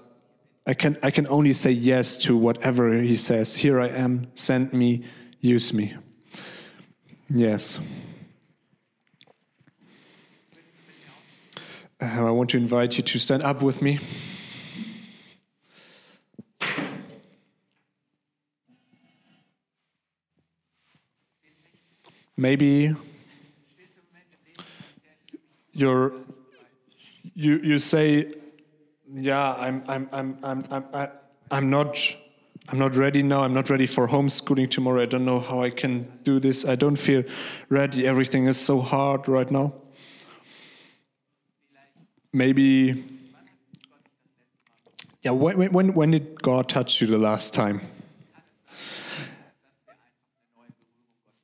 I 0.67 0.75
can, 0.75 0.97
I 1.03 1.11
can 1.11 1.27
only 1.29 1.53
say 1.53 1.71
yes 1.71 2.17
to 2.19 2.37
whatever 2.37 2.93
He 2.95 3.17
says. 3.17 3.57
Here 3.57 3.79
I 3.79 3.89
am, 3.89 4.29
send 4.35 4.73
me, 4.73 5.05
use 5.41 5.73
me. 5.73 5.95
Yes. 7.31 7.79
Uh, 12.01 12.05
I 12.05 12.31
want 12.31 12.49
to 12.51 12.57
invite 12.57 12.97
you 12.97 13.03
to 13.03 13.19
stand 13.19 13.43
up 13.43 13.61
with 13.61 13.83
me. 13.83 13.99
Maybe 22.37 22.95
you're, 25.73 26.13
you, 27.35 27.59
you 27.59 27.79
say, 27.79 28.33
yeah, 29.13 29.55
I'm, 29.55 29.83
I'm, 29.89 30.09
I'm, 30.13 30.39
I'm, 30.43 30.65
I'm, 30.71 31.09
I'm 31.51 31.69
not 31.69 31.99
I'm 32.71 32.79
not 32.79 32.97
ready 32.97 33.23
now. 33.23 33.43
I'm 33.43 33.55
not 33.55 33.71
ready 33.71 33.87
for 33.87 34.09
homeschooling 34.09 34.71
tomorrow. 34.71 35.03
I 35.03 35.07
don't 35.07 35.25
know 35.25 35.41
how 35.41 35.63
I 35.63 35.71
can 35.71 36.07
do 36.23 36.39
this. 36.39 36.65
I 36.65 36.77
don't 36.77 36.97
feel 36.97 37.25
ready. 37.69 38.07
Everything 38.07 38.47
is 38.47 38.61
so 38.61 38.81
hard 38.81 39.29
right 39.29 39.51
now 39.51 39.73
maybe 42.33 43.05
yeah 45.23 45.31
when, 45.31 45.73
when, 45.73 45.95
when 45.95 46.11
did 46.11 46.43
god 46.43 46.69
touch 46.69 47.01
you 47.01 47.07
the 47.07 47.19
last 47.19 47.55
time 47.55 47.81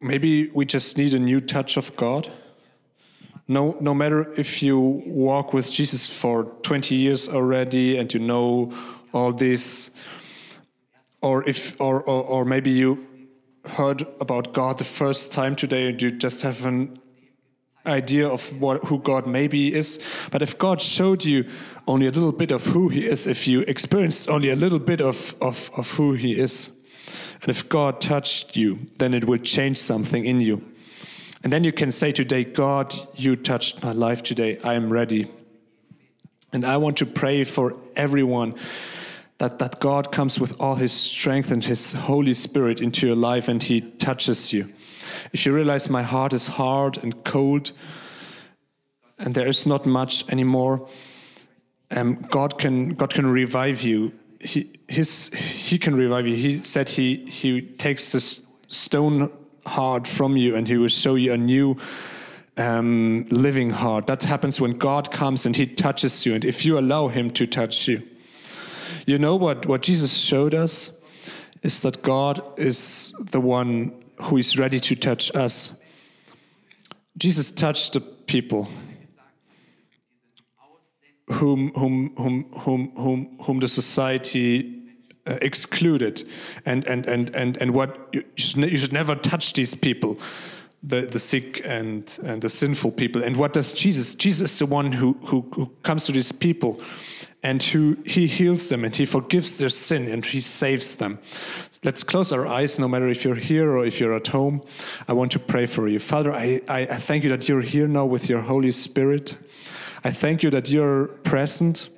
maybe 0.05 0.51
we 0.51 0.67
just 0.67 0.99
need 0.99 1.15
a 1.15 1.19
new 1.19 1.41
touch 1.41 1.79
of 1.79 1.97
God. 1.97 2.31
No, 3.49 3.77
no 3.81 3.95
matter 3.95 4.33
if 4.35 4.63
you 4.63 4.79
walk 4.79 5.55
with 5.55 5.71
Jesus 5.71 6.09
for 6.09 6.45
20 6.63 6.95
years 6.95 7.29
already 7.29 7.97
and 7.97 8.13
you 8.13 8.21
know 8.21 8.71
all 9.15 9.33
this, 9.33 9.91
or 11.25 11.43
if, 11.49 11.81
or, 11.81 12.03
or, 12.03 12.23
or 12.23 12.45
maybe 12.45 12.71
you 12.71 13.07
heard 13.65 14.07
about 14.21 14.53
God 14.53 14.77
the 14.77 14.85
first 14.85 15.33
time 15.33 15.57
today 15.57 15.89
and 15.89 16.01
you 16.01 16.11
just 16.11 16.43
have 16.43 16.67
an 16.67 16.99
idea 17.87 18.29
of 18.29 18.61
what, 18.61 18.85
who 18.85 18.99
God 18.99 19.27
maybe 19.27 19.75
is. 19.75 19.99
But 20.31 20.43
if 20.43 20.59
God 20.59 20.83
showed 20.83 21.25
you 21.25 21.47
only 21.89 22.07
a 22.09 22.11
little 22.11 22.33
bit 22.33 22.51
of 22.51 22.67
who 22.67 22.91
He 22.91 23.07
is, 23.07 23.27
if 23.27 23.49
you 23.49 23.61
experienced 23.63 24.29
only 24.29 24.51
a 24.51 24.57
little 24.57 24.79
bit 24.79 25.01
of, 25.01 25.35
of, 25.41 25.71
of 25.75 25.91
who 25.93 26.13
He 26.13 26.39
is, 26.39 26.71
and 27.41 27.49
if 27.49 27.71
God 27.71 28.03
touched 28.03 28.55
you, 28.55 28.81
then 28.99 29.15
it 29.15 29.25
will 29.25 29.39
change 29.39 29.79
something 29.79 30.27
in 30.27 30.43
you. 30.43 30.63
And 31.43 31.51
then 31.51 31.65
you 31.65 31.73
can 31.73 31.91
say 31.91 32.13
today, 32.13 32.45
God, 32.45 32.95
you 33.15 33.35
touched 33.35 33.83
my 33.83 33.93
life 33.93 34.23
today. 34.23 34.59
I 34.63 34.75
am 34.75 34.91
ready. 34.91 35.31
And 36.53 36.67
I 36.67 36.77
want 36.77 36.99
to 36.99 37.07
pray 37.07 37.45
for 37.45 37.77
everyone 37.97 38.57
that, 39.39 39.59
that 39.59 39.81
God 39.81 40.13
comes 40.13 40.39
with 40.39 40.61
all 40.61 40.77
his 40.77 40.93
strength 40.93 41.51
and 41.51 41.65
his 41.65 41.93
Holy 41.93 42.35
Spirit 42.35 42.81
into 42.81 43.07
your 43.07 43.17
life 43.17 43.49
and 43.49 43.63
he 43.63 43.81
touches 43.81 44.53
you. 44.53 44.73
If 45.33 45.45
you 45.45 45.53
realize 45.53 45.91
my 45.91 46.03
heart 46.03 46.33
is 46.33 46.47
hard 46.47 46.99
and 47.03 47.25
cold 47.25 47.73
and 49.19 49.35
there 49.35 49.49
is 49.49 49.67
not 49.67 49.87
much 49.87 50.29
anymore, 50.29 50.89
um, 51.91 52.15
God 52.31 52.59
can 52.59 52.95
God 52.95 53.13
can 53.13 53.27
revive 53.27 53.83
you. 53.83 54.13
He 54.41 54.71
his 54.89 55.29
he 55.35 55.79
can 55.79 55.95
revive 55.95 56.27
you. 56.27 56.37
He 56.37 56.59
said 56.59 56.89
he 56.89 57.25
he 57.27 57.63
takes 57.63 58.13
this 58.13 58.41
stone 58.69 59.31
heart 59.67 60.07
from 60.07 60.37
you 60.37 60.57
and 60.57 60.67
he 60.67 60.77
will 60.77 60.89
show 60.89 61.15
you 61.15 61.33
a 61.33 61.37
new 61.37 61.77
um, 62.57 63.27
living 63.31 63.71
heart. 63.71 64.07
That 64.07 64.23
happens 64.23 64.61
when 64.61 64.79
God 64.79 65.11
comes 65.11 65.47
and 65.47 65.57
he 65.57 65.67
touches 65.67 66.25
you, 66.25 66.35
and 66.35 66.45
if 66.45 66.65
you 66.65 66.79
allow 66.79 67.09
him 67.09 67.31
to 67.33 67.47
touch 67.47 67.89
you. 67.89 68.03
You 69.07 69.19
know 69.19 69.37
what, 69.37 69.67
what 69.67 69.83
Jesus 69.83 70.17
showed 70.17 70.55
us 70.55 70.91
is 71.63 71.81
that 71.81 72.03
God 72.03 72.43
is 72.59 73.15
the 73.33 73.41
one 73.41 73.93
who 74.23 74.37
is 74.39 74.59
ready 74.59 74.81
to 74.81 74.97
touch 74.97 75.35
us. 75.35 75.73
Jesus 77.17 77.51
touched 77.51 77.93
the 77.93 78.01
people 78.01 78.69
whom, 81.33 81.73
whom, 81.75 82.15
whom, 82.17 82.45
whom, 82.59 82.91
whom, 82.97 83.39
whom 83.43 83.61
the 83.61 83.69
society 83.69 84.83
uh, 85.27 85.39
excluded. 85.41 86.27
And, 86.67 86.87
and, 86.87 87.07
and, 87.07 87.35
and, 87.35 87.57
and 87.59 87.75
what 87.75 88.09
you 88.13 88.25
should, 88.37 88.71
you 88.71 88.77
should 88.77 88.93
never 88.93 89.15
touch 89.15 89.53
these 89.55 89.75
people. 89.75 90.19
The, 90.87 91.07
the 91.07 91.19
sick 91.19 91.63
and, 91.65 92.19
and 92.25 92.43
the 92.43 92.51
sinful 92.51 92.91
people. 92.91 93.25
And 93.25 93.39
what 93.39 93.55
does 93.55 93.73
Jesus? 93.73 94.15
Jesus 94.15 94.53
is 94.53 94.59
the 94.59 94.67
one 94.67 94.93
who, 94.93 95.15
who, 95.25 95.49
who 95.55 95.73
comes 95.83 96.05
to 96.05 96.13
these 96.13 96.31
people 96.31 96.79
and 97.45 97.63
who 97.63 97.97
he 98.07 98.27
heals 98.27 98.71
them 98.71 98.85
and 98.85 98.97
he 98.97 99.05
forgives 99.05 99.59
their 99.59 99.69
sin 99.69 100.09
and 100.09 100.25
he 100.25 100.41
saves 100.41 100.97
them. 100.97 101.19
Let's 101.85 102.03
close 102.03 102.33
our 102.33 102.47
eyes, 102.47 102.79
no 102.79 102.89
matter 102.89 103.07
if 103.09 103.23
you're 103.23 103.35
here 103.35 103.71
or 103.71 103.85
if 103.85 104.01
you're 104.01 104.15
at 104.15 104.29
home. 104.29 104.63
I 105.07 105.13
want 105.13 105.31
to 105.33 105.39
pray 105.39 105.67
for 105.67 105.87
you. 105.87 105.99
Father, 105.99 106.33
I, 106.33 106.63
I, 106.67 106.87
thank 106.87 107.23
you 107.23 107.29
that 107.29 107.47
you're 107.47 107.61
here 107.61 107.87
now 107.87 108.07
with 108.07 108.31
your 108.31 108.41
Holy 108.41 108.73
Spirit. 108.73 109.37
I 110.03 110.11
thank 110.11 110.43
you 110.43 110.49
that 110.51 110.71
you're 110.71 111.09
present. 111.23 111.91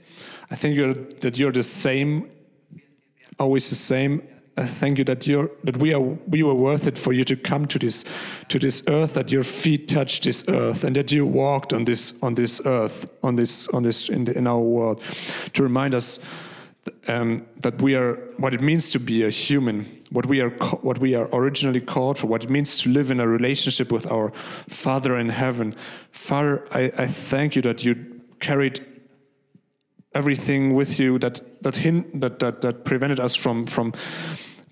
I 0.51 0.57
thank 0.57 0.75
you 0.75 1.07
that 1.21 1.39
you're 1.39 1.53
the 1.53 1.63
same, 1.63 2.29
always 3.39 3.71
the 3.71 3.77
same, 3.77 4.27
thank 4.64 4.99
you 4.99 5.05
that 5.05 5.27
you're 5.27 5.51
that 5.64 5.77
we 5.77 5.92
are 5.92 6.01
we 6.01 6.42
were 6.42 6.55
worth 6.55 6.87
it 6.87 6.97
for 6.97 7.12
you 7.12 7.25
to 7.25 7.37
come 7.37 7.66
to 7.66 7.79
this 7.79 8.05
to 8.49 8.59
this 8.59 8.83
earth 8.88 9.14
that 9.14 9.31
your 9.31 9.45
feet 9.45 9.88
touched 9.88 10.25
this 10.25 10.45
earth 10.49 10.85
and 10.85 10.97
that 10.97 11.12
you 11.12 11.27
walked 11.27 11.73
on 11.73 11.85
this 11.85 12.14
on 12.23 12.35
this 12.35 12.61
earth 12.64 13.11
on 13.23 13.37
this 13.37 13.69
on 13.69 13.83
this 13.83 14.09
in, 14.09 14.25
the, 14.25 14.37
in 14.37 14.47
our 14.47 14.61
world 14.61 15.03
to 15.53 15.62
remind 15.62 15.95
us 15.95 16.19
um, 17.09 17.47
that 17.61 17.81
we 17.83 17.95
are 17.95 18.14
what 18.38 18.55
it 18.55 18.62
means 18.62 18.90
to 18.90 19.01
be 19.01 19.25
a 19.25 19.31
human 19.31 19.85
what 20.11 20.27
we 20.27 20.40
are 20.40 20.51
what 20.83 20.99
we 20.99 21.14
are 21.14 21.29
originally 21.33 21.81
called 21.81 22.19
for 22.19 22.27
what 22.27 22.45
it 22.45 22.51
means 22.51 22.79
to 22.79 22.88
live 22.88 23.11
in 23.11 23.21
a 23.21 23.27
relationship 23.27 23.90
with 23.90 24.11
our 24.11 24.31
father 24.69 25.16
in 25.16 25.29
heaven. 25.29 25.75
Father 26.11 26.64
I, 26.73 26.92
I 26.97 27.07
thank 27.07 27.57
you 27.57 27.62
that 27.62 27.85
you 27.85 28.23
carried 28.40 28.87
everything 30.17 30.75
with 30.75 30.99
you 30.99 31.19
that 31.19 31.41
that 31.63 31.77
hint, 31.77 32.21
that, 32.21 32.39
that 32.39 32.63
that 32.63 32.85
prevented 32.85 33.21
us 33.21 33.37
from 33.37 33.67
from 33.67 33.93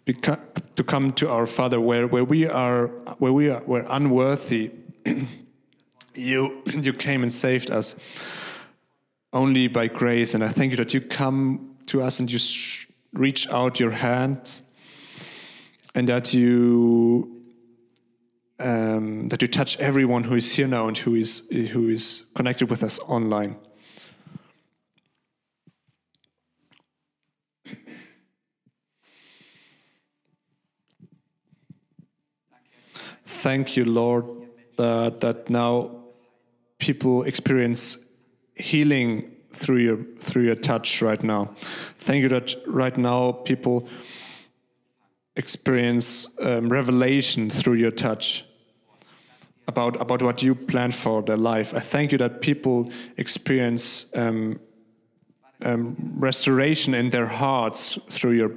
to 0.06 0.84
come 0.84 1.12
to 1.12 1.28
our 1.28 1.46
Father 1.46 1.80
where, 1.80 2.06
where 2.06 2.24
we 2.24 2.46
are 2.46 2.88
where 3.18 3.32
we 3.32 3.50
are 3.50 3.62
we're 3.66 3.86
unworthy. 3.88 4.70
you 6.14 6.62
you 6.66 6.92
came 6.92 7.22
and 7.22 7.32
saved 7.32 7.70
us 7.70 7.94
only 9.32 9.68
by 9.68 9.88
grace, 9.88 10.34
and 10.34 10.44
I 10.44 10.48
thank 10.48 10.70
you 10.70 10.76
that 10.76 10.94
you 10.94 11.00
come 11.00 11.76
to 11.86 12.02
us 12.02 12.20
and 12.20 12.30
you 12.30 12.38
reach 13.12 13.48
out 13.48 13.80
your 13.80 13.90
hand, 13.90 14.60
and 15.94 16.08
that 16.08 16.32
you 16.32 17.42
um, 18.60 19.28
that 19.28 19.42
you 19.42 19.48
touch 19.48 19.78
everyone 19.80 20.24
who 20.24 20.36
is 20.36 20.52
here 20.52 20.68
now 20.68 20.88
and 20.88 20.96
who 20.96 21.14
is 21.14 21.48
who 21.50 21.88
is 21.88 22.24
connected 22.34 22.70
with 22.70 22.82
us 22.82 22.98
online. 23.00 23.56
Thank 33.34 33.76
you, 33.76 33.84
Lord, 33.84 34.24
uh, 34.78 35.10
that 35.20 35.50
now 35.50 35.90
people 36.78 37.22
experience 37.24 37.98
healing 38.54 39.30
through 39.52 39.78
your 39.78 39.98
through 40.18 40.44
your 40.44 40.56
touch 40.56 41.02
right 41.02 41.22
now. 41.22 41.54
Thank 41.98 42.22
you 42.22 42.28
that 42.28 42.54
right 42.66 42.96
now 42.96 43.32
people 43.32 43.88
experience 45.36 46.28
um, 46.40 46.68
revelation 46.68 47.50
through 47.50 47.74
your 47.74 47.90
touch 47.90 48.44
about 49.66 50.00
about 50.00 50.22
what 50.22 50.42
you 50.42 50.54
plan 50.54 50.92
for 50.92 51.22
their 51.22 51.36
life. 51.36 51.74
I 51.74 51.80
thank 51.80 52.12
you 52.12 52.18
that 52.18 52.40
people 52.40 52.90
experience 53.16 54.06
um, 54.14 54.60
um, 55.62 55.96
restoration 56.18 56.94
in 56.94 57.10
their 57.10 57.26
hearts 57.26 57.98
through 58.10 58.32
your 58.32 58.50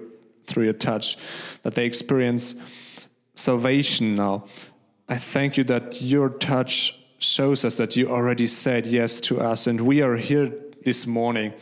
through 0.46 0.66
your 0.66 0.74
touch. 0.74 1.18
That 1.64 1.76
they 1.76 1.86
experience 1.86 2.56
salvation 3.38 4.16
now. 4.16 4.46
I 5.08 5.16
thank 5.16 5.58
you 5.58 5.64
that 5.66 6.02
your 6.02 6.30
touch 6.30 6.98
shows 7.20 7.64
us 7.64 7.78
that 7.78 7.96
you 7.96 8.10
already 8.10 8.48
said 8.48 8.86
yes 8.86 9.20
to 9.22 9.40
us, 9.40 9.68
and 9.68 9.82
we 9.82 10.02
are 10.02 10.16
here 10.16 10.52
this 10.84 11.08
morning 11.08 11.54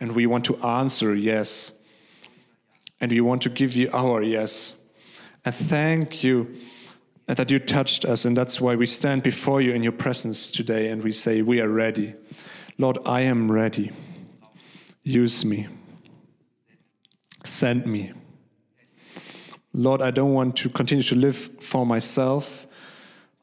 and 0.00 0.12
we 0.12 0.26
want 0.26 0.44
to 0.44 0.56
answer 0.58 1.14
yes. 1.14 1.72
And 3.00 3.10
we 3.10 3.20
want 3.20 3.42
to 3.42 3.50
give 3.50 3.76
you 3.76 3.90
our 3.92 4.22
yes. 4.22 4.74
And 5.44 5.54
thank 5.54 6.24
you 6.24 6.54
that 7.26 7.50
you 7.50 7.58
touched 7.58 8.04
us, 8.04 8.24
and 8.24 8.36
that's 8.36 8.60
why 8.60 8.76
we 8.76 8.86
stand 8.86 9.22
before 9.22 9.60
you 9.60 9.72
in 9.72 9.82
your 9.82 9.92
presence 9.92 10.50
today 10.50 10.88
and 10.88 11.02
we 11.02 11.12
say, 11.12 11.42
We 11.42 11.60
are 11.60 11.68
ready. 11.68 12.14
Lord, 12.78 12.98
I 13.06 13.22
am 13.22 13.50
ready. 13.50 13.92
Use 15.02 15.44
me. 15.44 15.68
Send 17.44 17.86
me. 17.86 18.12
Lord, 19.74 20.00
I 20.00 20.10
don't 20.10 20.32
want 20.32 20.56
to 20.56 20.70
continue 20.70 21.04
to 21.04 21.14
live 21.14 21.36
for 21.60 21.84
myself 21.84 22.66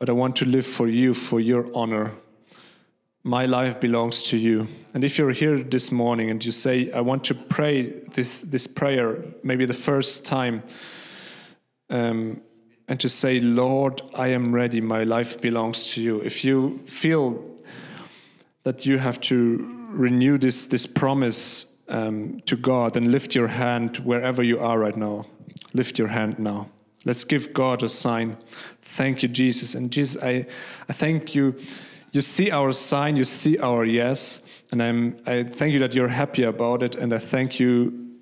but 0.02 0.10
I 0.10 0.14
want 0.14 0.36
to 0.38 0.46
live 0.46 0.66
for 0.66 0.88
you, 0.88 1.14
for 1.14 1.40
your 1.40 1.70
honor. 1.76 2.12
My 3.24 3.46
life 3.46 3.80
belongs 3.80 4.24
to 4.24 4.38
you. 4.38 4.68
And 4.96 5.04
if 5.04 5.20
you're 5.20 5.30
here 5.30 5.60
this 5.60 5.92
morning 5.92 6.32
and 6.32 6.44
you 6.44 6.52
say, 6.52 6.92
I 6.92 7.02
want 7.02 7.24
to 7.26 7.36
pray 7.36 7.84
this, 8.16 8.42
this 8.42 8.66
prayer, 8.66 9.24
maybe 9.44 9.64
the 9.68 9.76
first 9.76 10.26
time, 10.26 10.64
um, 11.92 12.42
and 12.88 13.00
to 13.00 13.08
say, 13.08 13.40
Lord, 13.40 14.02
I 14.16 14.30
am 14.30 14.56
ready, 14.56 14.82
my 14.82 15.04
life 15.04 15.40
belongs 15.40 15.94
to 15.94 16.02
you. 16.02 16.20
If 16.22 16.44
you 16.44 16.80
feel 16.88 17.40
that 18.64 18.84
you 18.84 18.98
have 18.98 19.22
to 19.22 19.86
renew 19.92 20.40
this, 20.40 20.66
this 20.66 20.88
promise 20.88 21.68
um, 21.90 22.42
to 22.48 22.56
God, 22.56 22.96
then 22.96 23.12
lift 23.12 23.36
your 23.36 23.50
hand 23.50 23.98
wherever 23.98 24.42
you 24.42 24.60
are 24.60 24.80
right 24.80 24.98
now. 24.98 25.28
Lift 25.74 25.98
your 25.98 26.10
hand 26.10 26.40
now. 26.40 26.70
Let's 27.06 27.24
give 27.24 27.54
God 27.54 27.82
a 27.84 27.90
sign. 27.90 28.38
Thank 28.82 29.24
you, 29.24 29.30
Jesus. 29.30 29.74
And 29.74 29.92
Jesus, 29.92 30.22
I, 30.22 30.46
I 30.88 30.94
thank 30.94 31.34
you. 31.34 31.56
You 32.12 32.22
see 32.22 32.52
our 32.52 32.72
sign, 32.74 33.16
you 33.16 33.26
see 33.26 33.58
our 33.58 33.86
yes. 33.86 34.42
And 34.72 34.84
I'm, 34.84 35.18
I 35.26 35.44
thank 35.44 35.74
you 35.74 35.80
that 35.80 35.94
you're 35.94 36.10
happy 36.10 36.44
about 36.44 36.84
it. 36.84 36.96
And 36.96 37.14
I 37.14 37.18
thank 37.18 37.60
you 37.60 38.18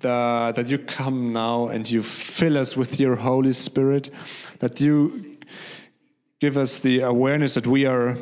that, 0.00 0.54
that 0.54 0.68
you 0.68 0.78
come 0.78 1.32
now 1.32 1.68
and 1.68 1.88
you 1.90 2.02
fill 2.02 2.56
us 2.56 2.76
with 2.76 2.98
your 2.98 3.16
Holy 3.16 3.52
Spirit, 3.52 4.10
that 4.60 4.80
you 4.80 5.36
give 6.40 6.56
us 6.56 6.80
the 6.80 7.00
awareness 7.00 7.54
that 7.54 7.66
we 7.66 7.86
are. 7.86 8.16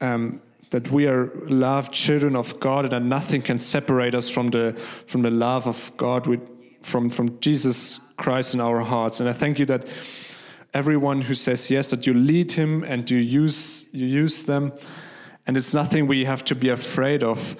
Um, 0.00 0.42
that 0.70 0.90
we 0.90 1.06
are 1.06 1.30
loved 1.48 1.92
children 1.92 2.34
of 2.34 2.58
God 2.58 2.86
and 2.86 2.92
that 2.92 3.02
nothing 3.02 3.42
can 3.42 3.58
separate 3.58 4.14
us 4.14 4.30
from 4.30 4.48
the 4.48 4.72
from 5.06 5.20
the 5.20 5.30
love 5.30 5.68
of 5.68 5.92
God 5.98 6.26
with, 6.26 6.40
from 6.82 7.10
from 7.10 7.38
Jesus 7.40 8.00
Christ 8.16 8.54
in 8.54 8.60
our 8.60 8.80
hearts. 8.80 9.20
And 9.20 9.28
I 9.28 9.32
thank 9.32 9.58
you 9.58 9.66
that 9.66 9.84
everyone 10.74 11.20
who 11.20 11.34
says 11.34 11.70
yes, 11.70 11.90
that 11.90 12.06
you 12.06 12.14
lead 12.14 12.52
him 12.52 12.84
and 12.84 13.10
you 13.10 13.18
use, 13.18 13.86
you 13.92 14.06
use 14.06 14.44
them. 14.44 14.72
And 15.46 15.56
it's 15.56 15.74
nothing 15.74 16.06
we 16.06 16.24
have 16.24 16.44
to 16.44 16.54
be 16.54 16.68
afraid 16.68 17.22
of. 17.22 17.56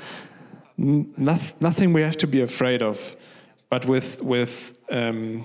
Nothing 0.76 1.92
we 1.92 2.02
have 2.02 2.16
to 2.18 2.26
be 2.26 2.40
afraid 2.40 2.82
of. 2.82 3.16
But 3.68 3.86
with, 3.86 4.22
with 4.22 4.78
um, 4.90 5.44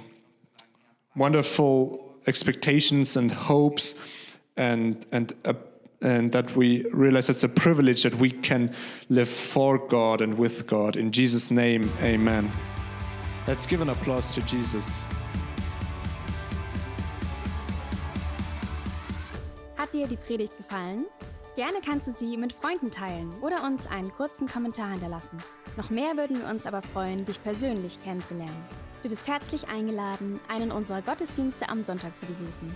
wonderful 1.16 2.16
expectations 2.28 3.18
and 3.18 3.32
hopes, 3.32 3.96
and, 4.56 5.06
and, 5.12 5.34
uh, 5.46 5.54
and 6.02 6.32
that 6.32 6.56
we 6.56 6.84
realize 6.92 7.30
it's 7.30 7.44
a 7.44 7.50
privilege 7.50 8.04
that 8.04 8.16
we 8.16 8.32
can 8.32 8.74
live 9.10 9.30
for 9.30 9.78
God 9.78 10.22
and 10.22 10.38
with 10.38 10.68
God. 10.68 10.96
In 10.96 11.12
Jesus' 11.12 11.52
name, 11.52 11.92
amen. 12.02 12.52
Let's 13.48 13.66
give 13.66 13.82
an 13.82 13.89
applause 13.89 14.36
to 14.36 14.41
Jesus. 14.45 15.06
Hat 19.78 19.93
dir 19.93 20.06
die 20.06 20.18
Predigt 20.18 20.58
gefallen? 20.58 21.06
Gerne 21.56 21.78
kannst 21.84 22.08
du 22.08 22.12
sie 22.12 22.36
mit 22.36 22.52
Freunden 22.52 22.91
teilen 22.91 23.30
oder 23.41 23.64
uns 23.64 23.88
einen 23.88 24.12
kurzen 24.12 24.50
Kommentar 24.50 24.91
hinterlassen. 24.91 25.38
Noch 25.78 25.89
mehr 25.89 26.18
würden 26.18 26.41
wir 26.41 26.50
uns 26.50 26.66
aber 26.66 26.82
freuen, 26.82 27.24
dich 27.24 27.41
persönlich 27.41 28.04
kennenzulernen. 28.04 28.66
Du 29.02 29.08
bist 29.08 29.26
herzlich 29.30 29.70
eingeladen, 29.70 30.41
einen 30.50 30.70
unserer 30.72 31.02
Gottesdienste 31.02 31.70
am 31.70 31.84
Sonntag 31.84 32.20
zu 32.20 32.26
besuchen. 32.26 32.76